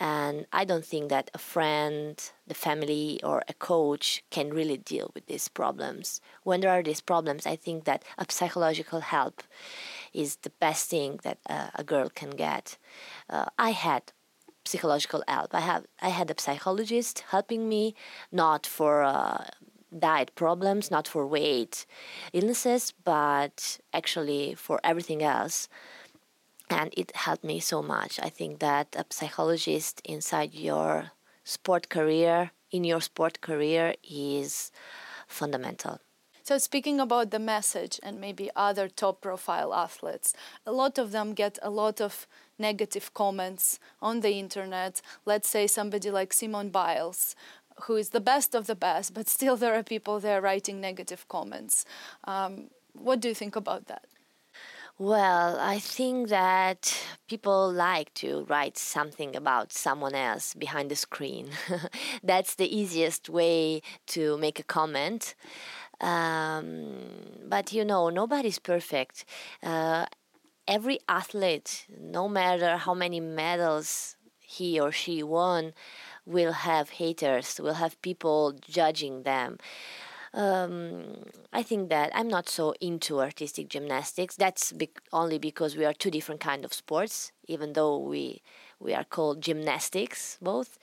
and 0.00 0.46
I 0.60 0.64
don't 0.64 0.84
think 0.92 1.08
that 1.10 1.30
a 1.34 1.38
friend, 1.38 2.18
the 2.46 2.54
family, 2.66 3.20
or 3.22 3.42
a 3.46 3.54
coach 3.54 4.24
can 4.30 4.48
really 4.58 4.78
deal 4.78 5.10
with 5.14 5.26
these 5.26 5.46
problems. 5.48 6.20
When 6.42 6.60
there 6.60 6.70
are 6.70 6.82
these 6.82 7.02
problems, 7.02 7.46
I 7.46 7.54
think 7.54 7.84
that 7.84 8.02
a 8.18 8.24
psychological 8.28 9.00
help 9.00 9.42
is 10.12 10.30
the 10.36 10.54
best 10.58 10.90
thing 10.90 11.20
that 11.22 11.38
uh, 11.48 11.68
a 11.74 11.84
girl 11.84 12.08
can 12.08 12.30
get. 12.30 12.78
Uh, 13.28 13.46
I 13.56 13.70
had 13.70 14.02
psychological 14.64 15.22
help. 15.28 15.54
I 15.54 15.60
have 15.60 15.84
I 16.00 16.08
had 16.08 16.28
a 16.30 16.40
psychologist 16.40 17.24
helping 17.34 17.68
me, 17.68 17.94
not 18.32 18.66
for 18.66 19.02
uh, 19.02 19.44
diet 19.96 20.30
problems, 20.34 20.90
not 20.90 21.06
for 21.06 21.26
weight 21.26 21.86
illnesses, 22.32 22.94
but 23.04 23.78
actually 23.92 24.54
for 24.54 24.80
everything 24.82 25.22
else 25.22 25.68
and 26.70 26.94
it 26.96 27.14
helped 27.16 27.44
me 27.44 27.60
so 27.60 27.82
much. 27.82 28.20
I 28.22 28.28
think 28.28 28.60
that 28.60 28.94
a 28.96 29.04
psychologist 29.10 30.00
inside 30.04 30.54
your 30.54 31.10
sport 31.44 31.88
career, 31.88 32.52
in 32.70 32.84
your 32.84 33.00
sport 33.00 33.40
career, 33.40 33.94
is 34.08 34.70
fundamental. 35.26 36.00
So, 36.42 36.58
speaking 36.58 36.98
about 36.98 37.30
the 37.30 37.38
message 37.38 38.00
and 38.02 38.20
maybe 38.20 38.50
other 38.56 38.88
top 38.88 39.20
profile 39.20 39.74
athletes, 39.74 40.34
a 40.66 40.72
lot 40.72 40.98
of 40.98 41.12
them 41.12 41.34
get 41.34 41.58
a 41.62 41.70
lot 41.70 42.00
of 42.00 42.26
negative 42.58 43.12
comments 43.14 43.78
on 44.00 44.20
the 44.20 44.32
internet. 44.32 45.00
Let's 45.24 45.48
say 45.48 45.66
somebody 45.66 46.10
like 46.10 46.32
Simone 46.32 46.70
Biles, 46.70 47.36
who 47.84 47.96
is 47.96 48.10
the 48.10 48.20
best 48.20 48.54
of 48.54 48.66
the 48.66 48.74
best, 48.74 49.14
but 49.14 49.28
still 49.28 49.56
there 49.56 49.74
are 49.74 49.82
people 49.82 50.18
there 50.18 50.40
writing 50.40 50.80
negative 50.80 51.28
comments. 51.28 51.84
Um, 52.24 52.70
what 52.94 53.20
do 53.20 53.28
you 53.28 53.34
think 53.34 53.54
about 53.54 53.86
that? 53.86 54.06
Well, 55.00 55.58
I 55.58 55.78
think 55.78 56.28
that 56.28 56.94
people 57.26 57.72
like 57.72 58.12
to 58.16 58.44
write 58.50 58.76
something 58.76 59.34
about 59.34 59.72
someone 59.72 60.14
else 60.14 60.52
behind 60.52 60.90
the 60.90 60.94
screen. 60.94 61.52
That's 62.22 62.54
the 62.56 62.68
easiest 62.68 63.30
way 63.30 63.80
to 64.08 64.36
make 64.36 64.58
a 64.60 64.62
comment. 64.62 65.34
Um, 66.02 66.98
but 67.48 67.72
you 67.72 67.82
know, 67.82 68.10
nobody's 68.10 68.58
perfect. 68.58 69.24
Uh, 69.62 70.04
every 70.68 70.98
athlete, 71.08 71.86
no 71.98 72.28
matter 72.28 72.76
how 72.76 72.92
many 72.92 73.20
medals 73.20 74.16
he 74.38 74.78
or 74.78 74.92
she 74.92 75.22
won, 75.22 75.72
will 76.26 76.52
have 76.52 76.90
haters, 76.90 77.58
will 77.58 77.80
have 77.80 78.02
people 78.02 78.52
judging 78.68 79.22
them 79.22 79.56
um, 80.32 81.24
I 81.52 81.62
think 81.62 81.88
that 81.90 82.10
I'm 82.14 82.28
not 82.28 82.48
so 82.48 82.74
into 82.80 83.20
artistic 83.20 83.68
gymnastics. 83.68 84.36
That's 84.36 84.72
be- 84.72 84.90
only 85.12 85.38
because 85.38 85.76
we 85.76 85.84
are 85.84 85.92
two 85.92 86.10
different 86.10 86.40
kind 86.40 86.64
of 86.64 86.72
sports, 86.72 87.32
even 87.48 87.72
though 87.72 87.98
we 87.98 88.42
we 88.78 88.94
are 88.94 89.04
called 89.04 89.42
gymnastics 89.42 90.38
both. 90.40 90.78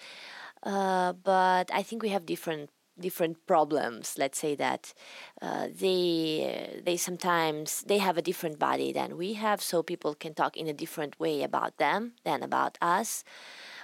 Uh, 0.64 1.14
but 1.14 1.70
I 1.74 1.84
think 1.84 2.04
we 2.04 2.10
have 2.10 2.26
different 2.26 2.70
different 3.00 3.46
problems. 3.46 4.16
Let's 4.18 4.40
say 4.40 4.56
that 4.56 4.94
uh, 5.42 5.68
they 5.72 6.82
they 6.84 6.98
sometimes 6.98 7.84
they 7.88 8.00
have 8.00 8.18
a 8.18 8.22
different 8.22 8.60
body 8.60 8.92
than 8.92 9.18
we 9.18 9.34
have, 9.34 9.62
so 9.62 9.84
people 9.84 10.16
can 10.16 10.34
talk 10.34 10.58
in 10.58 10.68
a 10.68 10.74
different 10.74 11.20
way 11.20 11.44
about 11.44 11.78
them 11.78 12.14
than 12.24 12.44
about 12.44 12.78
us. 12.82 13.24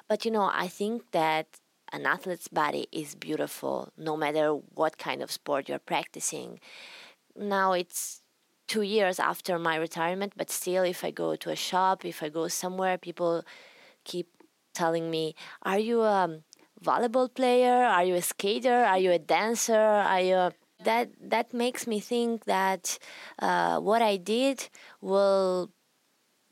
But 0.08 0.25
you 0.25 0.32
know, 0.32 0.50
I 0.53 0.67
think 0.67 1.12
that 1.12 1.48
an 1.94 2.08
athlete's 2.08 2.48
body 2.48 2.88
is 2.92 3.14
beautiful 3.14 3.94
no 3.98 4.18
matter 4.18 4.50
what 4.74 4.98
kind 4.98 5.22
of 5.22 5.32
sport 5.32 5.70
you're 5.70 5.80
practicing. 5.80 6.60
Now 7.38 7.74
it's 7.74 8.22
two 8.68 8.82
years 8.82 9.20
after 9.20 9.60
my 9.60 9.76
retirement, 9.76 10.34
but 10.36 10.50
still, 10.50 10.84
if 10.84 11.04
I 11.04 11.12
go 11.12 11.36
to 11.36 11.52
a 11.52 11.56
shop, 11.56 12.04
if 12.04 12.24
I 12.24 12.30
go 12.30 12.48
somewhere, 12.48 12.98
people 12.98 13.46
keep 14.04 14.28
telling 14.74 15.12
me, 15.12 15.36
Are 15.62 15.80
you 15.80 16.02
a 16.02 16.40
volleyball 16.84 17.34
player? 17.34 17.86
Are 17.86 18.04
you 18.04 18.16
a 18.16 18.22
skater? 18.22 18.84
Are 18.84 18.98
you 18.98 19.12
a 19.12 19.20
dancer? 19.20 19.86
Are 20.14 20.22
you 20.22 20.36
a... 20.36 20.52
that 20.84 21.10
that 21.22 21.54
makes 21.54 21.86
me 21.86 22.00
think 22.00 22.46
that 22.46 22.98
uh, 23.40 23.80
what 23.80 24.02
I 24.02 24.18
did 24.18 24.70
will 25.02 25.70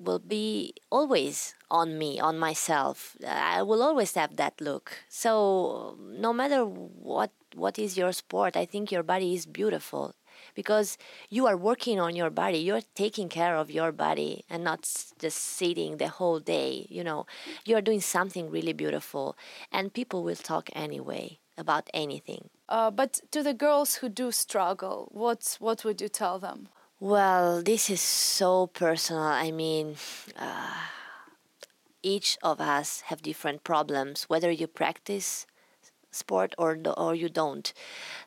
will 0.04 0.20
be 0.20 0.74
always 0.90 1.56
on 1.70 1.98
me, 1.98 2.20
on 2.20 2.38
myself. 2.38 3.16
I 3.26 3.62
will 3.64 3.84
always 3.84 4.14
have 4.16 4.36
that 4.38 4.60
look. 4.62 5.04
So 5.10 5.98
no 6.00 6.34
matter 6.34 6.66
what 6.66 7.32
what 7.56 7.78
is 7.78 7.98
your 7.98 8.12
sport, 8.14 8.56
I 8.56 8.66
think 8.66 8.92
your 8.92 9.04
body 9.04 9.34
is 9.36 9.46
beautiful 9.46 10.16
because 10.56 10.98
you 11.30 11.46
are 11.48 11.58
working 11.58 12.00
on 12.00 12.16
your 12.16 12.30
body. 12.30 12.60
You're 12.60 12.82
taking 12.96 13.30
care 13.30 13.56
of 13.56 13.70
your 13.72 13.92
body 13.92 14.44
and 14.50 14.64
not 14.64 14.82
just 15.20 15.38
sitting 15.38 15.98
the 15.98 16.08
whole 16.08 16.40
day. 16.40 16.88
You 16.90 17.04
know, 17.04 17.26
you're 17.66 17.82
doing 17.82 18.02
something 18.02 18.50
really 18.50 18.74
beautiful, 18.74 19.36
and 19.72 19.94
people 19.94 20.24
will 20.24 20.36
talk 20.36 20.70
anyway 20.74 21.40
about 21.58 21.90
anything. 21.94 22.50
Uh, 22.70 22.90
but 22.90 23.20
to 23.32 23.44
the 23.44 23.54
girls 23.54 23.96
who 23.96 24.10
do 24.10 24.32
struggle, 24.32 25.10
what 25.12 25.58
what 25.60 25.84
would 25.84 26.02
you 26.02 26.10
tell 26.10 26.40
them? 26.40 26.70
Well, 27.02 27.62
this 27.62 27.90
is 27.90 28.00
so 28.00 28.68
personal. 28.68 29.24
I 29.24 29.52
mean, 29.52 29.98
uh, 30.38 30.74
each 32.04 32.38
of 32.44 32.60
us 32.60 33.02
have 33.08 33.22
different 33.22 33.64
problems, 33.64 34.24
whether 34.24 34.50
you 34.52 34.68
practice 34.68 35.46
sport 36.12 36.56
or 36.58 36.78
or 36.98 37.16
you 37.16 37.30
don't. 37.30 37.74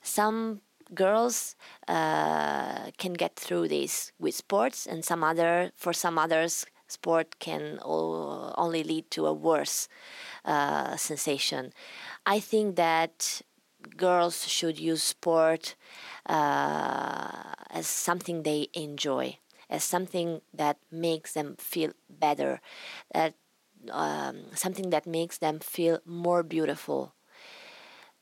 Some 0.02 0.62
girls 0.94 1.56
uh, 1.88 2.90
can 2.98 3.14
get 3.14 3.36
through 3.36 3.68
this 3.68 4.12
with 4.20 4.34
sports, 4.34 4.86
and 4.86 5.04
some 5.04 5.24
other 5.24 5.72
for 5.76 5.92
some 5.92 6.18
others, 6.18 6.66
sport 6.88 7.38
can 7.40 7.78
only 7.82 8.84
lead 8.84 9.10
to 9.12 9.26
a 9.26 9.34
worse 9.34 9.88
uh, 10.44 10.96
sensation. 10.96 11.72
I 12.26 12.40
think 12.40 12.76
that 12.76 13.42
girls 13.96 14.46
should 14.48 14.78
use 14.78 15.02
sport 15.02 15.76
uh, 16.26 17.54
as 17.70 17.86
something 17.86 18.42
they 18.42 18.68
enjoy, 18.74 19.38
as 19.70 19.84
something 19.84 20.40
that 20.52 20.78
makes 20.90 21.32
them 21.34 21.56
feel 21.58 21.92
better, 22.08 22.60
that 23.12 23.34
um, 23.90 24.46
something 24.54 24.90
that 24.90 25.06
makes 25.06 25.38
them 25.38 25.60
feel 25.60 26.00
more 26.06 26.42
beautiful 26.42 27.13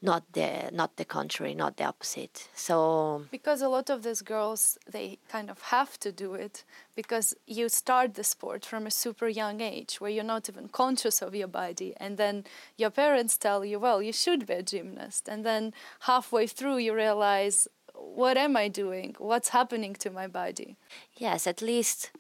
not 0.02 0.25
the 0.32 0.68
not 0.73 0.97
the 0.97 1.04
contrary 1.04 1.54
not 1.54 1.76
the 1.76 1.85
opposite. 1.85 2.49
So 2.54 3.25
because 3.30 3.62
a 3.62 3.68
lot 3.68 3.88
of 3.88 4.02
these 4.02 4.21
girls 4.21 4.78
they 4.90 5.18
kind 5.28 5.49
of 5.49 5.62
have 5.62 5.99
to 6.00 6.11
do 6.11 6.35
it 6.35 6.64
because 6.97 7.35
you 7.47 7.68
start 7.68 8.14
the 8.14 8.25
sport 8.25 8.66
from 8.66 8.87
a 8.87 8.90
super 8.90 9.28
young 9.28 9.61
age 9.61 10.00
where 10.00 10.11
you're 10.11 10.25
not 10.25 10.49
even 10.49 10.68
conscious 10.68 11.23
of 11.23 11.35
your 11.35 11.49
body. 11.49 11.94
And 11.99 12.16
then 12.16 12.44
your 12.76 12.90
parents 12.90 13.38
tell 13.38 13.64
you 13.64 13.78
well 13.78 14.02
you 14.02 14.12
should 14.12 14.47
be 14.47 14.54
a 14.54 14.62
gymnast. 14.62 15.28
And 15.28 15.47
then 15.47 15.73
halfway 16.00 16.47
through 16.49 16.78
you 16.78 16.92
realize 16.94 17.68
what 17.94 18.37
am 18.37 18.56
i 18.56 18.66
doing? 18.66 19.14
What's 19.18 19.50
happening 19.50 19.94
to 19.94 20.11
my 20.11 20.26
body? 20.26 20.76
Yes 21.16 21.47
at 21.47 21.62
least 21.62 22.11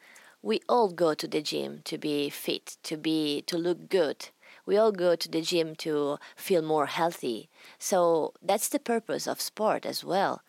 we 0.40 0.60
all 0.68 0.90
go 0.90 1.14
to 1.14 1.26
the 1.26 1.40
gym 1.40 1.80
to 1.84 1.98
be 1.98 2.30
fit 2.30 2.76
to 2.84 2.96
be 2.96 3.42
to 3.42 3.56
look 3.56 3.88
good 3.88 4.28
we 4.66 4.76
all 4.76 4.92
go 4.92 5.16
to 5.16 5.28
the 5.28 5.42
gym 5.42 5.74
to 5.76 6.18
feel 6.36 6.62
more 6.62 6.86
healthy. 6.86 7.48
So 7.78 8.32
that's 8.42 8.68
the 8.68 8.78
purpose 8.78 9.26
of 9.26 9.40
sport 9.40 9.84
as 9.86 10.04
well. 10.04 10.42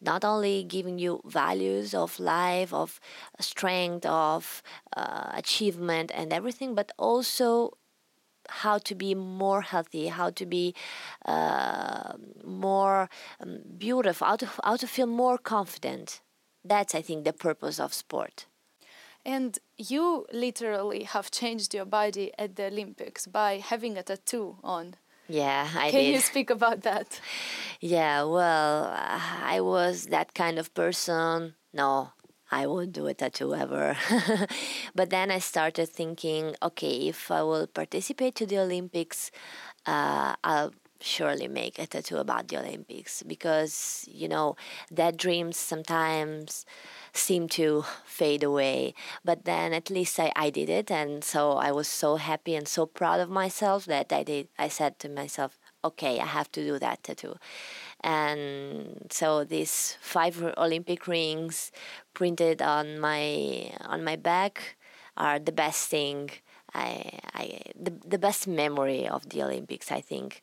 Not 0.00 0.24
only 0.24 0.64
giving 0.64 0.98
you 0.98 1.20
values 1.24 1.94
of 1.94 2.20
life, 2.20 2.72
of 2.72 3.00
strength, 3.40 4.06
of 4.06 4.62
uh, 4.96 5.30
achievement, 5.34 6.12
and 6.14 6.32
everything, 6.32 6.74
but 6.74 6.92
also 6.98 7.76
how 8.48 8.78
to 8.78 8.94
be 8.94 9.14
more 9.14 9.62
healthy, 9.62 10.08
how 10.08 10.30
to 10.30 10.46
be 10.46 10.74
uh, 11.24 12.12
more 12.44 13.08
um, 13.40 13.58
beautiful, 13.76 14.26
how 14.26 14.36
to, 14.36 14.48
how 14.64 14.76
to 14.76 14.86
feel 14.86 15.06
more 15.06 15.38
confident. 15.38 16.20
That's, 16.64 16.94
I 16.94 17.02
think, 17.02 17.24
the 17.24 17.32
purpose 17.32 17.80
of 17.80 17.94
sport. 17.94 18.46
And 19.26 19.58
you 19.76 20.24
literally 20.32 21.02
have 21.02 21.32
changed 21.32 21.74
your 21.74 21.84
body 21.84 22.30
at 22.38 22.54
the 22.54 22.66
Olympics 22.66 23.26
by 23.26 23.58
having 23.58 23.98
a 23.98 24.04
tattoo 24.04 24.58
on. 24.62 24.94
Yeah, 25.28 25.68
I 25.74 25.90
Can 25.90 26.04
did. 26.04 26.14
you 26.14 26.20
speak 26.20 26.48
about 26.50 26.82
that? 26.82 27.20
Yeah, 27.80 28.22
well, 28.22 28.86
I 28.94 29.60
was 29.60 30.06
that 30.06 30.32
kind 30.32 30.58
of 30.58 30.72
person. 30.74 31.56
No, 31.74 32.12
I 32.50 32.66
won't 32.68 32.92
do 32.92 33.06
a 33.08 33.14
tattoo 33.14 33.54
ever. 33.54 33.98
but 34.94 35.10
then 35.10 35.30
I 35.32 35.40
started 35.40 35.88
thinking, 35.90 36.54
okay, 36.62 37.08
if 37.08 37.30
I 37.30 37.42
will 37.42 37.66
participate 37.66 38.34
to 38.36 38.46
the 38.46 38.58
Olympics, 38.60 39.30
uh, 39.84 40.36
I'll 40.42 40.72
surely 41.00 41.48
make 41.48 41.78
a 41.78 41.86
tattoo 41.86 42.16
about 42.18 42.48
the 42.48 42.58
Olympics 42.58 43.22
because 43.22 44.04
you 44.08 44.28
know 44.28 44.56
that 44.90 45.16
dreams 45.16 45.56
sometimes 45.56 46.64
seem 47.12 47.48
to 47.48 47.84
fade 48.04 48.42
away. 48.42 48.94
But 49.24 49.44
then 49.44 49.72
at 49.72 49.90
least 49.90 50.18
I, 50.20 50.32
I 50.36 50.50
did 50.50 50.68
it 50.68 50.90
and 50.90 51.24
so 51.24 51.52
I 51.52 51.72
was 51.72 51.88
so 51.88 52.16
happy 52.16 52.54
and 52.54 52.68
so 52.68 52.86
proud 52.86 53.20
of 53.20 53.30
myself 53.30 53.84
that 53.86 54.12
I 54.12 54.22
did 54.22 54.48
I 54.58 54.68
said 54.68 54.98
to 55.00 55.08
myself 55.08 55.58
okay 55.84 56.20
I 56.20 56.26
have 56.26 56.50
to 56.52 56.62
do 56.62 56.78
that 56.78 57.02
tattoo. 57.04 57.36
And 58.02 59.08
so 59.10 59.44
these 59.44 59.96
five 60.00 60.42
Olympic 60.56 61.06
rings 61.06 61.72
printed 62.14 62.62
on 62.62 62.98
my 63.00 63.72
on 63.80 64.04
my 64.04 64.16
back 64.16 64.76
are 65.16 65.38
the 65.38 65.52
best 65.52 65.88
thing 65.88 66.30
I, 66.74 67.20
I 67.34 67.60
the, 67.78 67.92
the 68.06 68.18
best 68.18 68.46
memory 68.46 69.08
of 69.08 69.28
the 69.30 69.42
Olympics 69.42 69.90
I 69.90 70.00
think 70.00 70.42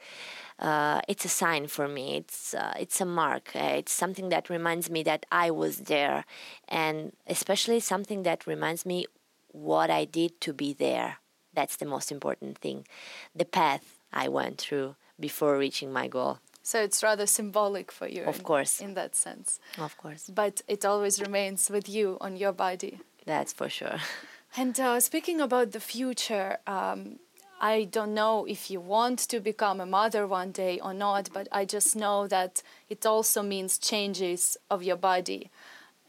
uh, 0.63 1.01
it's 1.09 1.25
a 1.25 1.29
sign 1.29 1.67
for 1.67 1.87
me. 1.87 2.15
It's 2.15 2.53
uh, 2.53 2.73
it's 2.79 3.01
a 3.01 3.05
mark. 3.05 3.51
Uh, 3.53 3.75
it's 3.79 3.91
something 3.91 4.29
that 4.29 4.49
reminds 4.49 4.89
me 4.89 5.03
that 5.03 5.25
I 5.31 5.51
was 5.51 5.81
there, 5.81 6.25
and 6.69 7.11
especially 7.27 7.81
something 7.81 8.23
that 8.23 8.47
reminds 8.47 8.85
me 8.85 9.05
what 9.51 9.89
I 9.89 10.05
did 10.05 10.39
to 10.41 10.53
be 10.53 10.73
there. 10.73 11.17
That's 11.53 11.75
the 11.75 11.85
most 11.85 12.11
important 12.11 12.57
thing, 12.57 12.87
the 13.35 13.45
path 13.45 13.99
I 14.11 14.27
went 14.29 14.57
through 14.57 14.95
before 15.19 15.57
reaching 15.57 15.91
my 15.91 16.07
goal. 16.07 16.39
So 16.63 16.81
it's 16.81 17.03
rather 17.03 17.27
symbolic 17.27 17.91
for 17.91 18.07
you. 18.07 18.23
Of 18.23 18.39
in, 18.39 18.43
course. 18.43 18.79
In 18.79 18.93
that 18.93 19.15
sense. 19.15 19.59
Of 19.77 19.97
course. 19.97 20.31
But 20.33 20.61
it 20.67 20.85
always 20.85 21.21
remains 21.21 21.69
with 21.69 21.89
you 21.89 22.17
on 22.21 22.37
your 22.37 22.53
body. 22.53 23.01
That's 23.25 23.53
for 23.53 23.69
sure. 23.69 23.99
And 24.55 24.79
uh, 24.79 24.99
speaking 24.99 25.41
about 25.41 25.71
the 25.71 25.79
future, 25.79 26.57
um, 26.67 27.17
I 27.63 27.85
don't 27.85 28.13
know 28.13 28.43
if 28.43 28.69
you 28.69 28.81
want 28.81 29.19
to 29.19 29.39
become 29.39 29.79
a 29.79 29.85
mother 29.85 30.27
one 30.27 30.51
day 30.51 30.81
or 30.81 30.93
not, 30.93 31.29
but 31.31 31.47
I 31.49 31.63
just 31.63 31.95
know 31.95 32.27
that 32.27 32.61
it 32.89 33.05
also 33.05 33.41
means 33.41 33.77
changes 33.77 34.57
of 34.69 34.83
your 34.83 34.97
body. 34.97 35.49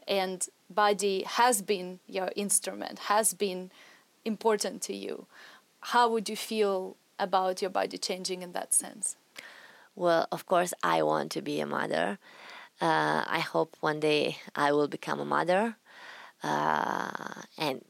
And 0.05 0.45
body 0.69 1.23
has 1.25 1.61
been 1.61 1.99
your 2.07 2.29
instrument, 2.35 2.99
has 3.07 3.33
been 3.33 3.71
important 4.25 4.81
to 4.81 4.93
you. 4.93 5.27
How 5.79 6.09
would 6.09 6.27
you 6.27 6.35
feel 6.35 6.97
about 7.17 7.61
your 7.61 7.71
body 7.71 7.97
changing 7.97 8.41
in 8.41 8.51
that 8.51 8.73
sense? 8.73 9.15
Well, 9.95 10.27
of 10.33 10.45
course, 10.45 10.73
I 10.83 11.03
want 11.03 11.31
to 11.31 11.41
be 11.41 11.61
a 11.61 11.65
mother. 11.65 12.19
Uh, 12.81 13.23
I 13.25 13.39
hope 13.39 13.77
one 13.79 14.01
day 14.01 14.39
I 14.57 14.73
will 14.73 14.89
become 14.89 15.21
a 15.21 15.25
mother. 15.25 15.77
Uh, 16.43 17.43
and 17.57 17.81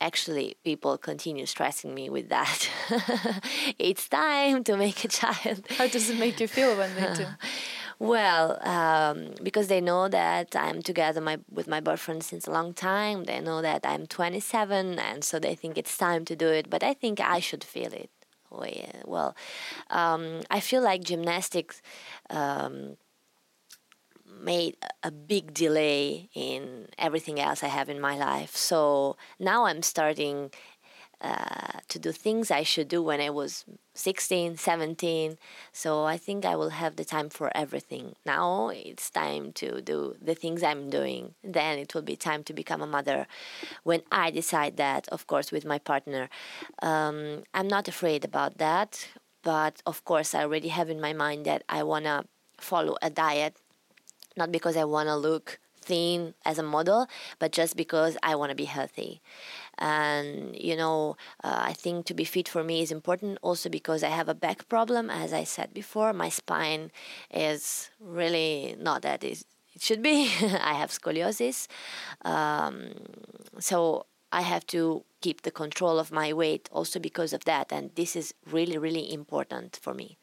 actually 0.00 0.56
people 0.64 0.98
continue 0.98 1.46
stressing 1.46 1.94
me 1.94 2.08
with 2.10 2.28
that. 2.28 2.68
It's 3.78 4.08
time 4.08 4.64
to 4.64 4.76
make 4.76 5.04
a 5.04 5.08
child. 5.08 5.66
How 5.78 5.86
does 5.88 6.10
it 6.10 6.18
make 6.18 6.40
you 6.40 6.48
feel 6.48 6.76
when 6.76 6.94
they 6.94 7.14
do? 7.14 7.26
Well 7.98 8.58
um, 8.62 9.30
because 9.42 9.68
they 9.68 9.80
know 9.80 10.06
that 10.08 10.54
i'm 10.54 10.82
together 10.82 11.22
my, 11.22 11.38
with 11.50 11.66
my 11.66 11.80
boyfriend 11.80 12.24
since 12.24 12.46
a 12.46 12.50
long 12.50 12.74
time. 12.74 13.24
They 13.24 13.40
know 13.40 13.62
that 13.62 13.86
i'm 13.86 14.06
27 14.06 14.98
and 14.98 15.24
so 15.24 15.38
they 15.38 15.54
think 15.54 15.78
it's 15.78 15.96
time 15.96 16.26
to 16.26 16.36
do 16.36 16.48
it 16.48 16.68
but 16.68 16.82
i 16.82 16.92
think 16.92 17.20
i 17.20 17.40
should 17.40 17.64
feel 17.64 17.92
it. 17.94 18.10
Well 19.04 19.34
um, 19.90 20.42
i 20.50 20.60
feel 20.60 20.82
like 20.82 21.02
gymnastics 21.04 21.80
um, 22.30 22.96
made 24.40 24.76
a 25.02 25.10
big 25.10 25.54
delay 25.54 26.28
in 26.34 26.88
everything 26.98 27.40
else 27.40 27.62
I 27.62 27.68
have 27.68 27.88
in 27.88 28.00
my 28.00 28.16
life. 28.16 28.56
So 28.56 29.16
now 29.38 29.66
I'm 29.66 29.82
starting 29.82 30.50
uh, 31.20 31.80
to 31.88 31.98
do 31.98 32.12
things 32.12 32.50
I 32.50 32.62
should 32.62 32.88
do 32.88 33.02
when 33.02 33.20
I 33.20 33.30
was 33.30 33.64
16, 33.94 34.58
17. 34.58 35.38
So 35.72 36.04
I 36.04 36.18
think 36.18 36.44
I 36.44 36.56
will 36.56 36.70
have 36.70 36.96
the 36.96 37.04
time 37.04 37.30
for 37.30 37.50
everything. 37.56 38.16
Now 38.26 38.68
it's 38.68 39.10
time 39.10 39.52
to 39.54 39.80
do 39.80 40.16
the 40.20 40.34
things 40.34 40.62
I'm 40.62 40.90
doing. 40.90 41.34
Then 41.42 41.78
it 41.78 41.94
will 41.94 42.02
be 42.02 42.16
time 42.16 42.44
to 42.44 42.52
become 42.52 42.82
a 42.82 42.86
mother. 42.86 43.26
When 43.82 44.02
I 44.12 44.30
decide 44.30 44.76
that, 44.76 45.08
of 45.08 45.26
course, 45.26 45.50
with 45.50 45.64
my 45.64 45.78
partner, 45.78 46.28
um, 46.82 47.44
I'm 47.54 47.68
not 47.68 47.88
afraid 47.88 48.24
about 48.24 48.58
that. 48.58 49.08
But 49.42 49.80
of 49.86 50.04
course, 50.04 50.34
I 50.34 50.42
already 50.42 50.68
have 50.68 50.90
in 50.90 51.00
my 51.00 51.12
mind 51.12 51.46
that 51.46 51.62
I 51.68 51.82
want 51.82 52.04
to 52.04 52.24
follow 52.58 52.96
a 53.00 53.10
diet 53.10 53.56
not 54.36 54.52
because 54.52 54.76
I 54.76 54.84
want 54.84 55.08
to 55.08 55.16
look 55.16 55.58
thin 55.86 56.34
as 56.44 56.58
a 56.58 56.62
model, 56.62 57.06
but 57.38 57.52
just 57.52 57.76
because 57.76 58.16
I 58.22 58.34
want 58.34 58.50
to 58.50 58.56
be 58.56 58.64
healthy. 58.64 59.22
And 59.78 60.56
you 60.56 60.76
know, 60.76 61.16
uh, 61.44 61.60
I 61.70 61.72
think 61.72 62.06
to 62.06 62.14
be 62.14 62.24
fit 62.24 62.48
for 62.48 62.64
me 62.64 62.82
is 62.82 62.90
important 62.90 63.38
also 63.42 63.68
because 63.68 64.02
I 64.02 64.08
have 64.08 64.28
a 64.28 64.34
back 64.34 64.68
problem. 64.68 65.10
As 65.10 65.32
I 65.32 65.44
said 65.44 65.72
before, 65.72 66.12
my 66.12 66.28
spine 66.28 66.90
is 67.30 67.90
really 68.00 68.76
not 68.78 69.02
that 69.02 69.22
it 69.22 69.44
should 69.78 70.02
be. 70.02 70.24
I 70.42 70.74
have 70.74 70.90
scoliosis, 70.90 71.68
um, 72.24 72.92
so 73.58 74.06
I 74.32 74.42
have 74.42 74.66
to 74.68 75.04
keep 75.20 75.42
the 75.42 75.50
control 75.50 75.98
of 75.98 76.12
my 76.12 76.32
weight 76.32 76.68
also 76.72 76.98
because 76.98 77.32
of 77.32 77.44
that. 77.44 77.72
And 77.72 77.90
this 77.94 78.16
is 78.16 78.34
really, 78.50 78.78
really 78.78 79.12
important 79.12 79.78
for 79.80 79.94
me. 79.94 80.18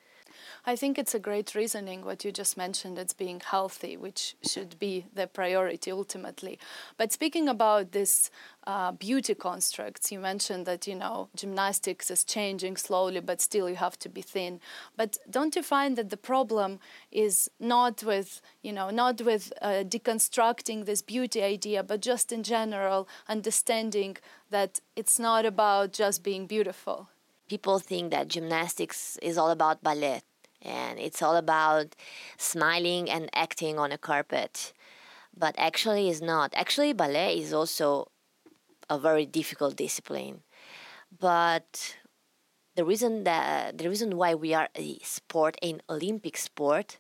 I 0.65 0.78
think 0.78 0.97
it's 0.97 1.13
a 1.13 1.19
great 1.19 1.56
reasoning 1.56 2.06
what 2.06 2.23
you 2.23 2.32
just 2.32 2.56
mentioned. 2.56 2.97
It's 2.97 3.12
being 3.12 3.41
healthy, 3.41 3.97
which 3.97 4.38
should 4.49 4.80
be 4.80 5.06
the 5.13 5.28
priority 5.28 5.91
ultimately. 5.91 6.58
But 6.95 7.12
speaking 7.12 7.49
about 7.49 7.91
this 7.91 8.32
uh, 8.65 8.93
beauty 8.93 9.36
constructs, 9.36 10.10
you 10.10 10.19
mentioned 10.19 10.65
that 10.65 10.88
you 10.88 10.95
know 10.95 11.28
gymnastics 11.36 12.10
is 12.10 12.23
changing 12.23 12.78
slowly, 12.78 13.19
but 13.19 13.41
still 13.41 13.69
you 13.69 13.76
have 13.76 13.99
to 13.99 14.10
be 14.10 14.21
thin. 14.21 14.62
But 14.95 15.17
don't 15.30 15.54
you 15.54 15.63
find 15.63 15.97
that 15.97 16.12
the 16.12 16.23
problem 16.32 16.80
is 17.12 17.52
not 17.60 18.02
with 18.02 18.41
you 18.62 18.71
know 18.71 18.89
not 18.89 19.21
with 19.21 19.52
uh, 19.62 19.84
deconstructing 19.84 20.86
this 20.86 21.02
beauty 21.02 21.43
idea, 21.43 21.84
but 21.84 21.99
just 21.99 22.32
in 22.32 22.41
general 22.41 23.10
understanding 23.28 24.15
that 24.49 24.80
it's 24.95 25.19
not 25.19 25.45
about 25.45 25.91
just 25.91 26.23
being 26.23 26.47
beautiful 26.47 27.10
people 27.49 27.78
think 27.78 28.10
that 28.10 28.30
gymnastics 28.30 29.17
is 29.21 29.38
all 29.38 29.52
about 29.52 29.84
ballet 29.84 30.21
and 30.63 30.99
it's 30.99 31.21
all 31.21 31.36
about 31.36 31.95
smiling 32.38 33.10
and 33.10 33.30
acting 33.34 33.78
on 33.78 33.91
a 33.91 33.97
carpet. 33.97 34.73
But 35.36 35.56
actually 35.58 36.10
is 36.10 36.21
not. 36.21 36.54
Actually 36.56 36.93
ballet 36.93 37.39
is 37.39 37.54
also 37.54 38.10
a 38.89 38.97
very 38.99 39.26
difficult 39.26 39.76
discipline. 39.76 40.41
But 41.19 41.97
the 42.76 42.86
reason 42.86 43.23
that 43.23 43.78
the 43.78 43.89
reason 43.89 44.17
why 44.17 44.36
we 44.36 44.54
are 44.54 44.69
a 44.76 44.99
sport 45.04 45.58
an 45.62 45.82
olympic 45.89 46.38
sport 46.38 46.99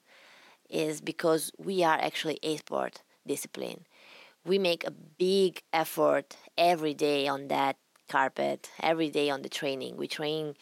is 0.69 1.01
because 1.01 1.51
we 1.57 1.83
are 1.83 1.97
actually 1.99 2.39
a 2.43 2.57
sport 2.57 3.01
discipline. 3.25 3.85
We 4.45 4.59
make 4.59 4.83
a 4.85 4.91
big 4.91 5.63
effort 5.71 6.37
every 6.57 6.93
day 6.93 7.27
on 7.27 7.47
that 7.47 7.77
carpet 8.09 8.69
every 8.81 9.09
day 9.09 9.29
on 9.29 9.41
the 9.41 9.49
training. 9.49 9.97
We 9.97 10.07
train 10.07 10.55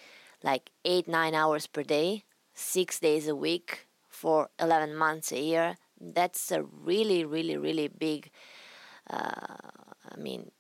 like 0.43 0.71
8 0.85 1.07
9 1.07 1.33
hours 1.35 1.67
per 1.67 1.83
day 1.83 2.23
six 2.61 2.99
days 2.99 3.27
a 3.27 3.35
week 3.35 3.87
for 4.07 4.49
11 4.59 4.95
months 4.95 5.31
a 5.31 5.39
year, 5.39 5.77
that's 5.99 6.51
a 6.51 6.63
really, 6.63 7.25
really, 7.25 7.57
really 7.57 7.87
big, 7.87 8.29
uh, 9.09 9.57
I 10.09 10.17
mean, 10.17 10.51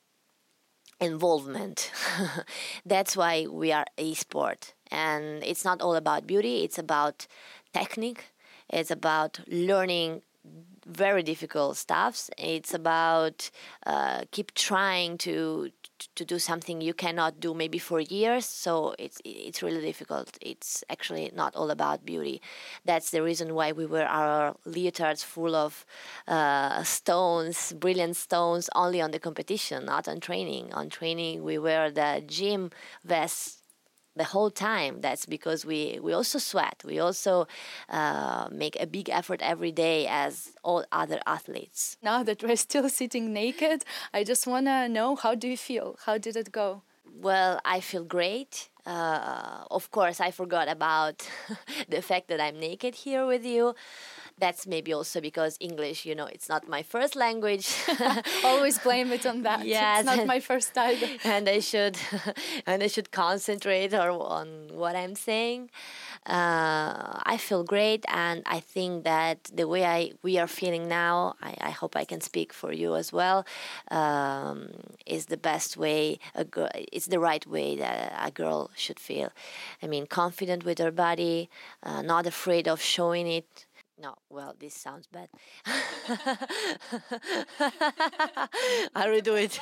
involvement. 0.99 1.91
that's 2.85 3.15
why 3.15 3.47
we 3.47 3.71
are 3.71 3.85
a 3.97 4.13
sport. 4.13 4.73
And 4.89 5.43
it's 5.43 5.63
not 5.65 5.81
all 5.81 5.95
about 5.95 6.27
beauty, 6.27 6.63
it's 6.63 6.77
about 6.77 7.27
technique, 7.73 8.25
it's 8.69 8.91
about 8.91 9.39
learning 9.47 10.21
very 10.85 11.23
difficult 11.23 11.77
stuffs. 11.77 12.29
It's 12.37 12.73
about 12.73 13.49
uh, 13.85 14.23
keep 14.31 14.53
trying 14.53 15.17
to 15.19 15.71
to 16.15 16.25
do 16.25 16.39
something 16.39 16.81
you 16.81 16.95
cannot 16.95 17.39
do 17.39 17.53
maybe 17.53 17.77
for 17.77 17.99
years. 17.99 18.45
So 18.45 18.95
it's 18.97 19.21
it's 19.23 19.61
really 19.61 19.81
difficult. 19.81 20.37
It's 20.41 20.83
actually 20.89 21.31
not 21.35 21.55
all 21.55 21.69
about 21.69 22.05
beauty. 22.05 22.41
That's 22.85 23.11
the 23.11 23.21
reason 23.21 23.53
why 23.53 23.71
we 23.71 23.85
wear 23.85 24.07
our 24.07 24.55
leotards 24.67 25.23
full 25.23 25.55
of 25.55 25.85
uh, 26.27 26.83
stones, 26.83 27.73
brilliant 27.73 28.15
stones, 28.15 28.69
only 28.75 29.01
on 29.01 29.11
the 29.11 29.19
competition, 29.19 29.85
not 29.85 30.07
on 30.07 30.19
training. 30.19 30.73
On 30.73 30.89
training, 30.89 31.43
we 31.43 31.57
wear 31.57 31.91
the 31.91 32.23
gym 32.25 32.71
vests 33.03 33.60
the 34.15 34.25
whole 34.25 34.49
time. 34.49 35.01
That's 35.01 35.25
because 35.25 35.65
we, 35.65 35.99
we 36.01 36.13
also 36.13 36.39
sweat. 36.39 36.83
We 36.85 36.99
also 36.99 37.47
uh, 37.89 38.49
make 38.51 38.77
a 38.79 38.87
big 38.87 39.09
effort 39.09 39.41
every 39.41 39.71
day 39.71 40.07
as 40.07 40.51
all 40.63 40.85
other 40.91 41.19
athletes. 41.25 41.97
Now 42.01 42.23
that 42.23 42.43
we're 42.43 42.55
still 42.69 42.89
sitting 42.89 43.33
naked, 43.33 43.83
I 44.13 44.23
just 44.23 44.47
want 44.47 44.67
to 44.67 44.89
know 44.89 45.15
how 45.15 45.35
do 45.35 45.47
you 45.47 45.57
feel? 45.57 45.97
How 46.05 46.17
did 46.17 46.35
it 46.35 46.51
go? 46.51 46.83
Well, 47.19 47.59
I 47.65 47.81
feel 47.81 48.03
great. 48.03 48.69
Uh, 48.85 49.63
of 49.69 49.91
course, 49.91 50.19
I 50.19 50.31
forgot 50.31 50.67
about 50.67 51.27
the 51.89 52.01
fact 52.01 52.29
that 52.29 52.41
I'm 52.41 52.59
naked 52.59 52.95
here 52.95 53.27
with 53.27 53.45
you. 53.45 53.75
That's 54.41 54.67
maybe 54.67 54.91
also 54.91 55.21
because 55.21 55.55
English, 55.61 56.05
you 56.05 56.15
know, 56.15 56.25
it's 56.25 56.49
not 56.49 56.67
my 56.67 56.83
first 56.83 57.15
language. 57.15 57.67
Always 58.43 58.77
blame 58.79 59.11
it 59.13 59.25
on 59.25 59.43
that. 59.43 59.65
Yes. 59.65 59.99
It's 59.99 60.05
not 60.05 60.27
my 60.27 60.39
first 60.39 60.73
time. 60.73 60.97
and 61.23 61.47
I 61.47 61.59
should 61.59 61.97
and 62.65 62.83
I 62.83 62.87
should 62.87 63.11
concentrate 63.11 63.93
or 63.93 64.09
on 64.09 64.47
what 64.73 64.95
I'm 64.95 65.15
saying. 65.15 65.69
Uh, 66.25 67.19
I 67.33 67.37
feel 67.39 67.63
great, 67.63 68.05
and 68.07 68.43
I 68.45 68.59
think 68.59 69.05
that 69.05 69.49
the 69.51 69.67
way 69.67 69.83
I 69.85 70.11
we 70.21 70.37
are 70.37 70.47
feeling 70.47 70.87
now, 70.87 71.35
I, 71.41 71.55
I 71.69 71.71
hope 71.71 71.95
I 71.95 72.05
can 72.05 72.21
speak 72.21 72.53
for 72.53 72.71
you 72.71 72.95
as 72.95 73.11
well, 73.11 73.43
um, 73.89 74.69
is 75.07 75.25
the 75.27 75.37
best 75.37 75.77
way. 75.77 76.19
A 76.35 76.43
girl, 76.43 76.69
it's 76.75 77.07
the 77.07 77.19
right 77.19 77.45
way 77.47 77.75
that 77.77 78.13
a 78.23 78.29
girl 78.29 78.69
should 78.75 78.99
feel. 78.99 79.29
I 79.81 79.87
mean, 79.87 80.05
confident 80.05 80.63
with 80.63 80.77
her 80.77 80.91
body, 80.91 81.49
uh, 81.81 82.03
not 82.03 82.27
afraid 82.27 82.67
of 82.67 82.81
showing 82.81 83.25
it. 83.27 83.65
No, 84.01 84.15
well, 84.31 84.55
this 84.59 84.73
sounds 84.73 85.05
bad. 85.05 85.29
I'll 88.95 89.09
redo 89.09 89.37
it. 89.37 89.59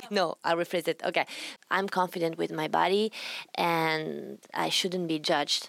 no, 0.10 0.36
I'll 0.42 0.56
rephrase 0.56 0.88
it. 0.88 1.02
Okay. 1.04 1.26
I'm 1.70 1.86
confident 1.86 2.38
with 2.38 2.50
my 2.50 2.66
body 2.66 3.12
and 3.54 4.38
I 4.54 4.70
shouldn't 4.70 5.06
be 5.06 5.18
judged 5.18 5.68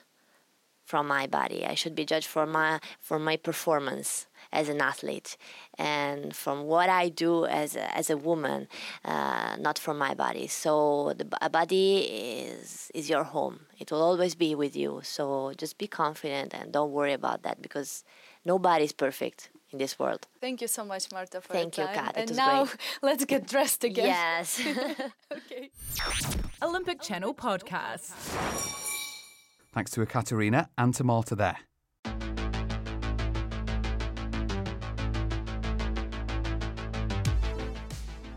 from 0.89 1.03
my 1.07 1.25
body. 1.39 1.59
I 1.73 1.75
should 1.79 1.95
be 2.01 2.05
judged 2.11 2.29
for 2.35 2.45
my 2.57 2.69
for 3.07 3.17
my 3.29 3.37
performance 3.49 4.09
as 4.51 4.65
an 4.73 4.81
athlete 4.91 5.31
and 5.77 6.35
from 6.43 6.57
what 6.73 6.89
I 6.89 7.09
do 7.25 7.33
as 7.45 7.75
a, 7.75 7.85
as 7.99 8.09
a 8.09 8.17
woman, 8.29 8.67
uh, 9.05 9.55
not 9.67 9.77
from 9.85 9.97
my 10.07 10.13
body. 10.25 10.47
So 10.47 11.13
the 11.19 11.25
a 11.47 11.49
body 11.59 11.89
is 12.45 12.89
is 12.99 13.05
your 13.13 13.25
home. 13.35 13.57
It 13.81 13.87
will 13.91 14.03
always 14.09 14.33
be 14.45 14.51
with 14.63 14.75
you. 14.83 14.91
So 15.03 15.23
just 15.63 15.77
be 15.83 15.87
confident 16.03 16.49
and 16.57 16.65
don't 16.77 16.91
worry 16.99 17.13
about 17.21 17.39
that 17.45 17.57
because 17.65 17.91
nobody 18.53 18.83
is 18.89 18.93
perfect 19.05 19.39
in 19.71 19.77
this 19.83 19.93
world. 20.01 20.21
Thank 20.41 20.57
you 20.63 20.67
so 20.77 20.83
much, 20.93 21.03
Marta, 21.15 21.37
for 21.41 21.53
Thank 21.53 21.77
you, 21.77 21.83
your 21.83 21.93
time. 21.93 22.05
Kat. 22.05 22.13
It 22.17 22.19
And 22.21 22.29
was 22.29 22.37
now 22.37 22.57
great. 22.65 22.77
let's 23.09 23.25
get 23.33 23.41
dressed 23.53 23.83
again. 23.89 24.07
Yes. 24.15 24.47
okay. 25.37 25.69
Olympic 26.67 26.97
Channel 27.07 27.33
Podcast. 27.47 28.97
Thanks 29.79 29.91
to 29.91 30.01
Ekaterina 30.01 30.67
and 30.77 30.93
to 30.95 31.05
Marta 31.05 31.35
there. 31.35 31.57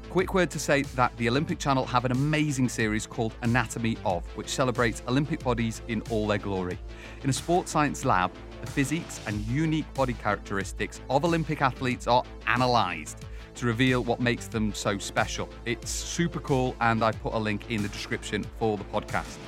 Quick 0.09 0.35
word 0.35 0.53
to 0.53 0.61
say 0.61 0.83
that 0.83 1.17
the 1.17 1.29
Olympic 1.29 1.59
Channel 1.59 1.85
have 1.87 2.05
an 2.05 2.13
amazing 2.13 2.69
series 2.69 3.09
called 3.09 3.35
Anatomy 3.43 3.99
of, 4.05 4.25
which 4.37 4.51
celebrates 4.51 5.03
Olympic 5.09 5.43
bodies 5.43 5.83
in 5.89 6.01
all 6.11 6.29
their 6.29 6.39
glory. 6.39 6.79
In 7.25 7.31
a 7.31 7.33
sports 7.33 7.73
science 7.73 8.05
lab, 8.05 8.31
the 8.61 8.71
physiques 8.71 9.21
and 9.27 9.45
unique 9.47 9.93
body 9.95 10.13
characteristics 10.13 11.01
of 11.11 11.25
Olympic 11.25 11.61
athletes 11.61 12.07
are 12.07 12.23
analysed 12.47 13.19
to 13.57 13.67
reveal 13.67 14.05
what 14.05 14.21
makes 14.21 14.47
them 14.47 14.73
so 14.73 14.97
special. 14.97 15.49
It's 15.65 15.91
super 15.91 16.39
cool, 16.39 16.77
and 16.81 17.03
I 17.03 17.11
put 17.11 17.35
a 17.35 17.39
link 17.39 17.69
in 17.69 17.83
the 17.83 17.89
description 17.89 18.45
for 18.61 18.79
the 18.79 18.85
podcast. 18.85 19.39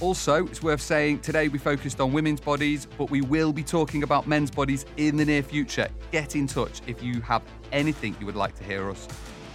Also, 0.00 0.46
it's 0.46 0.62
worth 0.62 0.80
saying 0.80 1.20
today 1.20 1.48
we 1.48 1.58
focused 1.58 2.00
on 2.00 2.12
women's 2.12 2.40
bodies, 2.40 2.86
but 2.98 3.10
we 3.10 3.20
will 3.20 3.52
be 3.52 3.62
talking 3.62 4.02
about 4.02 4.26
men's 4.26 4.50
bodies 4.50 4.84
in 4.96 5.16
the 5.16 5.24
near 5.24 5.42
future. 5.42 5.88
Get 6.10 6.34
in 6.34 6.46
touch 6.46 6.80
if 6.86 7.02
you 7.02 7.20
have 7.20 7.42
anything 7.70 8.16
you 8.18 8.26
would 8.26 8.36
like 8.36 8.56
to 8.56 8.64
hear 8.64 8.90
us 8.90 9.06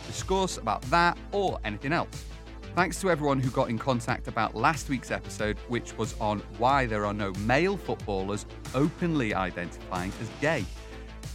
discuss 0.08 0.58
about 0.58 0.82
that 0.84 1.18
or 1.32 1.60
anything 1.64 1.94
else. 1.94 2.26
Thanks 2.76 3.00
to 3.02 3.10
everyone 3.12 3.40
who 3.40 3.50
got 3.50 3.70
in 3.70 3.78
contact 3.78 4.28
about 4.28 4.56
last 4.56 4.90
week's 4.90 5.12
episode, 5.12 5.58
which 5.68 5.98
was 5.98 6.16
on 6.20 6.40
why 6.58 6.86
there 6.86 7.06
are 7.06 7.14
no 7.14 7.34
male 7.40 7.76
footballers 7.76 8.46
openly 8.74 9.34
identifying 9.34 10.12
as 10.22 10.30
gay. 10.42 10.64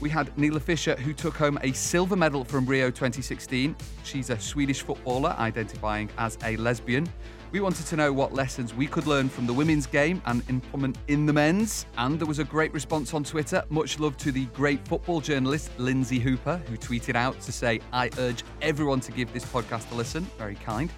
We 0.00 0.08
had 0.08 0.34
Nilla 0.36 0.60
Fischer, 0.60 0.96
who 0.96 1.12
took 1.12 1.36
home 1.36 1.58
a 1.62 1.72
silver 1.72 2.16
medal 2.16 2.44
from 2.44 2.64
Rio 2.66 2.90
2016. 2.90 3.76
She's 4.04 4.30
a 4.30 4.38
Swedish 4.38 4.82
footballer 4.82 5.36
identifying 5.38 6.10
as 6.18 6.38
a 6.44 6.56
lesbian. 6.56 7.08
We 7.52 7.60
wanted 7.60 7.84
to 7.88 7.96
know 7.96 8.14
what 8.14 8.32
lessons 8.32 8.72
we 8.72 8.86
could 8.86 9.06
learn 9.06 9.28
from 9.28 9.46
the 9.46 9.52
women's 9.52 9.86
game 9.86 10.22
and 10.24 10.42
implement 10.48 10.96
in 11.08 11.26
the 11.26 11.34
men's. 11.34 11.84
And 11.98 12.18
there 12.18 12.26
was 12.26 12.38
a 12.38 12.44
great 12.44 12.72
response 12.72 13.12
on 13.12 13.24
Twitter. 13.24 13.62
Much 13.68 13.98
love 14.00 14.16
to 14.18 14.32
the 14.32 14.46
great 14.46 14.88
football 14.88 15.20
journalist 15.20 15.70
Lynsey 15.76 16.18
Hooper, 16.18 16.56
who 16.66 16.78
tweeted 16.78 17.14
out 17.14 17.38
to 17.42 17.52
say, 17.52 17.80
I 17.92 18.08
urge 18.16 18.42
everyone 18.62 19.00
to 19.00 19.12
give 19.12 19.34
this 19.34 19.44
podcast 19.44 19.92
a 19.92 19.94
listen. 19.94 20.22
Very 20.38 20.54
kind. 20.54 20.90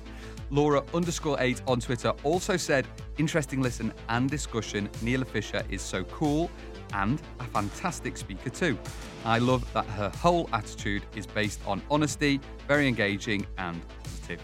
Laura 0.51 0.85
underscore 0.95 1.37
eight 1.41 1.61
on 1.67 1.81
Twitter 1.81 2.13
also 2.23 2.57
said, 2.57 2.87
interesting 3.19 3.61
listen 3.61 3.93
and 4.09 4.31
discussion. 4.31 4.89
Nilla 5.03 5.27
Fischer 5.27 5.65
is 5.71 5.83
so 5.83 6.05
cool 6.05 6.53
and 6.93 7.21
a 7.41 7.45
fantastic 7.45 8.17
speaker 8.17 8.51
too. 8.51 8.79
I 9.25 9.41
love 9.41 9.69
that 9.73 9.87
her 9.87 10.09
whole 10.11 10.49
attitude 10.53 11.03
is 11.17 11.27
based 11.27 11.59
on 11.67 11.83
honesty, 11.91 12.41
very 12.69 12.87
engaging 12.87 13.45
and 13.59 13.83
positive. 14.05 14.41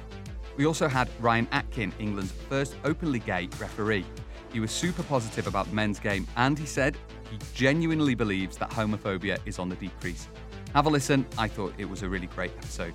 We 0.57 0.67
also 0.67 0.89
had 0.89 1.09
Ryan 1.21 1.49
Atkin, 1.53 1.93
England's 1.99 2.33
first 2.33 2.77
openly 2.85 3.21
gay 3.21 3.49
referee. 3.59 4.05
He 4.53 4.61
was 4.61 4.71
super 4.71 5.03
positive 5.05 5.47
about 5.47 5.67
the 5.67 5.75
men's 5.75 6.01
game 6.01 6.27
and 6.37 6.59
he 6.59 6.67
said 6.67 6.97
he 7.31 7.39
genuinely 7.55 8.15
believes 8.15 8.57
that 8.57 8.71
homophobia 8.71 9.39
is 9.47 9.59
on 9.59 9.69
the 9.69 9.77
decrease. 9.77 10.29
Have 10.75 10.87
a 10.87 10.91
listen, 10.91 11.27
I 11.39 11.49
thought 11.49 11.75
it 11.79 11.89
was 11.89 12.03
a 12.03 12.09
really 12.09 12.27
great 12.27 12.53
episode. 12.59 12.95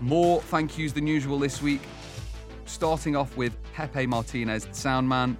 More 0.00 0.40
thank 0.42 0.78
yous 0.78 0.92
than 0.92 1.06
usual 1.06 1.38
this 1.38 1.60
week, 1.60 1.82
starting 2.64 3.16
off 3.16 3.36
with 3.36 3.56
Pepe 3.74 4.06
Martinez, 4.06 4.64
the 4.64 4.74
sound 4.74 5.08
man, 5.08 5.36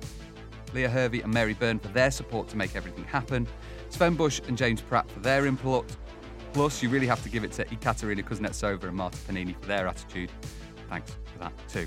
Leah 0.74 0.88
Hervey 0.88 1.22
and 1.22 1.32
Mary 1.32 1.54
Byrne 1.54 1.78
for 1.78 1.88
their 1.88 2.10
support 2.10 2.48
to 2.48 2.56
make 2.56 2.76
everything 2.76 3.04
happen, 3.04 3.46
Sven 3.88 4.14
Bush 4.14 4.40
and 4.46 4.56
James 4.56 4.80
Pratt 4.80 5.10
for 5.10 5.20
their 5.20 5.46
input. 5.46 5.86
Plus, 6.52 6.82
you 6.82 6.88
really 6.88 7.06
have 7.06 7.22
to 7.22 7.28
give 7.28 7.44
it 7.44 7.52
to 7.52 7.64
Ekaterina 7.72 8.22
Kuznetsova 8.22 8.84
and 8.84 8.96
Marta 8.96 9.16
Pagnini 9.18 9.54
for 9.60 9.66
their 9.66 9.86
attitude. 9.86 10.30
Thanks 10.90 11.16
for 11.32 11.38
that 11.38 11.52
too. 11.68 11.86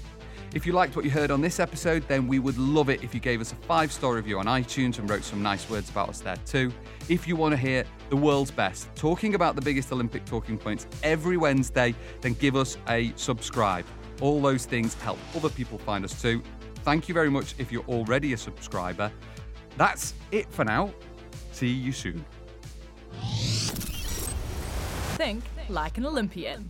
If 0.54 0.66
you 0.66 0.72
liked 0.74 0.96
what 0.96 1.04
you 1.04 1.12
heard 1.12 1.30
on 1.30 1.42
this 1.42 1.60
episode, 1.60 2.08
then 2.08 2.28
we 2.28 2.40
would 2.40 2.58
love 2.58 2.90
it 2.90 3.04
if 3.04 3.14
you 3.14 3.20
gave 3.20 3.42
us 3.42 3.52
a 3.52 3.56
five 3.56 3.92
star 3.92 4.14
review 4.14 4.40
on 4.40 4.46
iTunes 4.46 4.98
and 4.98 5.10
wrote 5.10 5.24
some 5.24 5.44
nice 5.44 5.70
words 5.70 5.90
about 5.90 6.10
us 6.10 6.20
there 6.22 6.38
too. 6.46 6.72
If 7.10 7.28
you 7.28 7.36
want 7.36 7.52
to 7.54 7.58
hear 7.58 7.84
the 8.10 8.16
world's 8.16 8.52
best 8.52 8.88
talking 8.96 9.36
about 9.36 9.56
the 9.56 9.62
biggest 9.62 9.92
Olympic 9.92 10.26
talking 10.26 10.58
points 10.58 10.88
every 11.04 11.38
Wednesday, 11.38 11.94
then 12.22 12.34
give 12.34 12.56
us 12.56 12.78
a 12.88 13.12
subscribe. 13.18 13.86
All 14.22 14.42
those 14.42 14.66
things 14.66 14.94
help 14.96 15.20
other 15.36 15.50
people 15.50 15.78
find 15.80 16.06
us 16.06 16.22
too. 16.22 16.42
Thank 16.84 17.10
you 17.10 17.14
very 17.14 17.30
much 17.30 17.56
if 17.58 17.72
you're 17.72 17.86
already 17.86 18.34
a 18.34 18.38
subscriber. 18.38 19.12
That's 19.78 20.14
it 20.32 20.50
for 20.52 20.64
now. 20.64 20.94
See 21.52 21.68
you 21.68 21.92
soon. 21.92 22.24
Think 25.18 25.44
like 25.68 25.98
an 25.98 26.06
Olympian. 26.06 26.70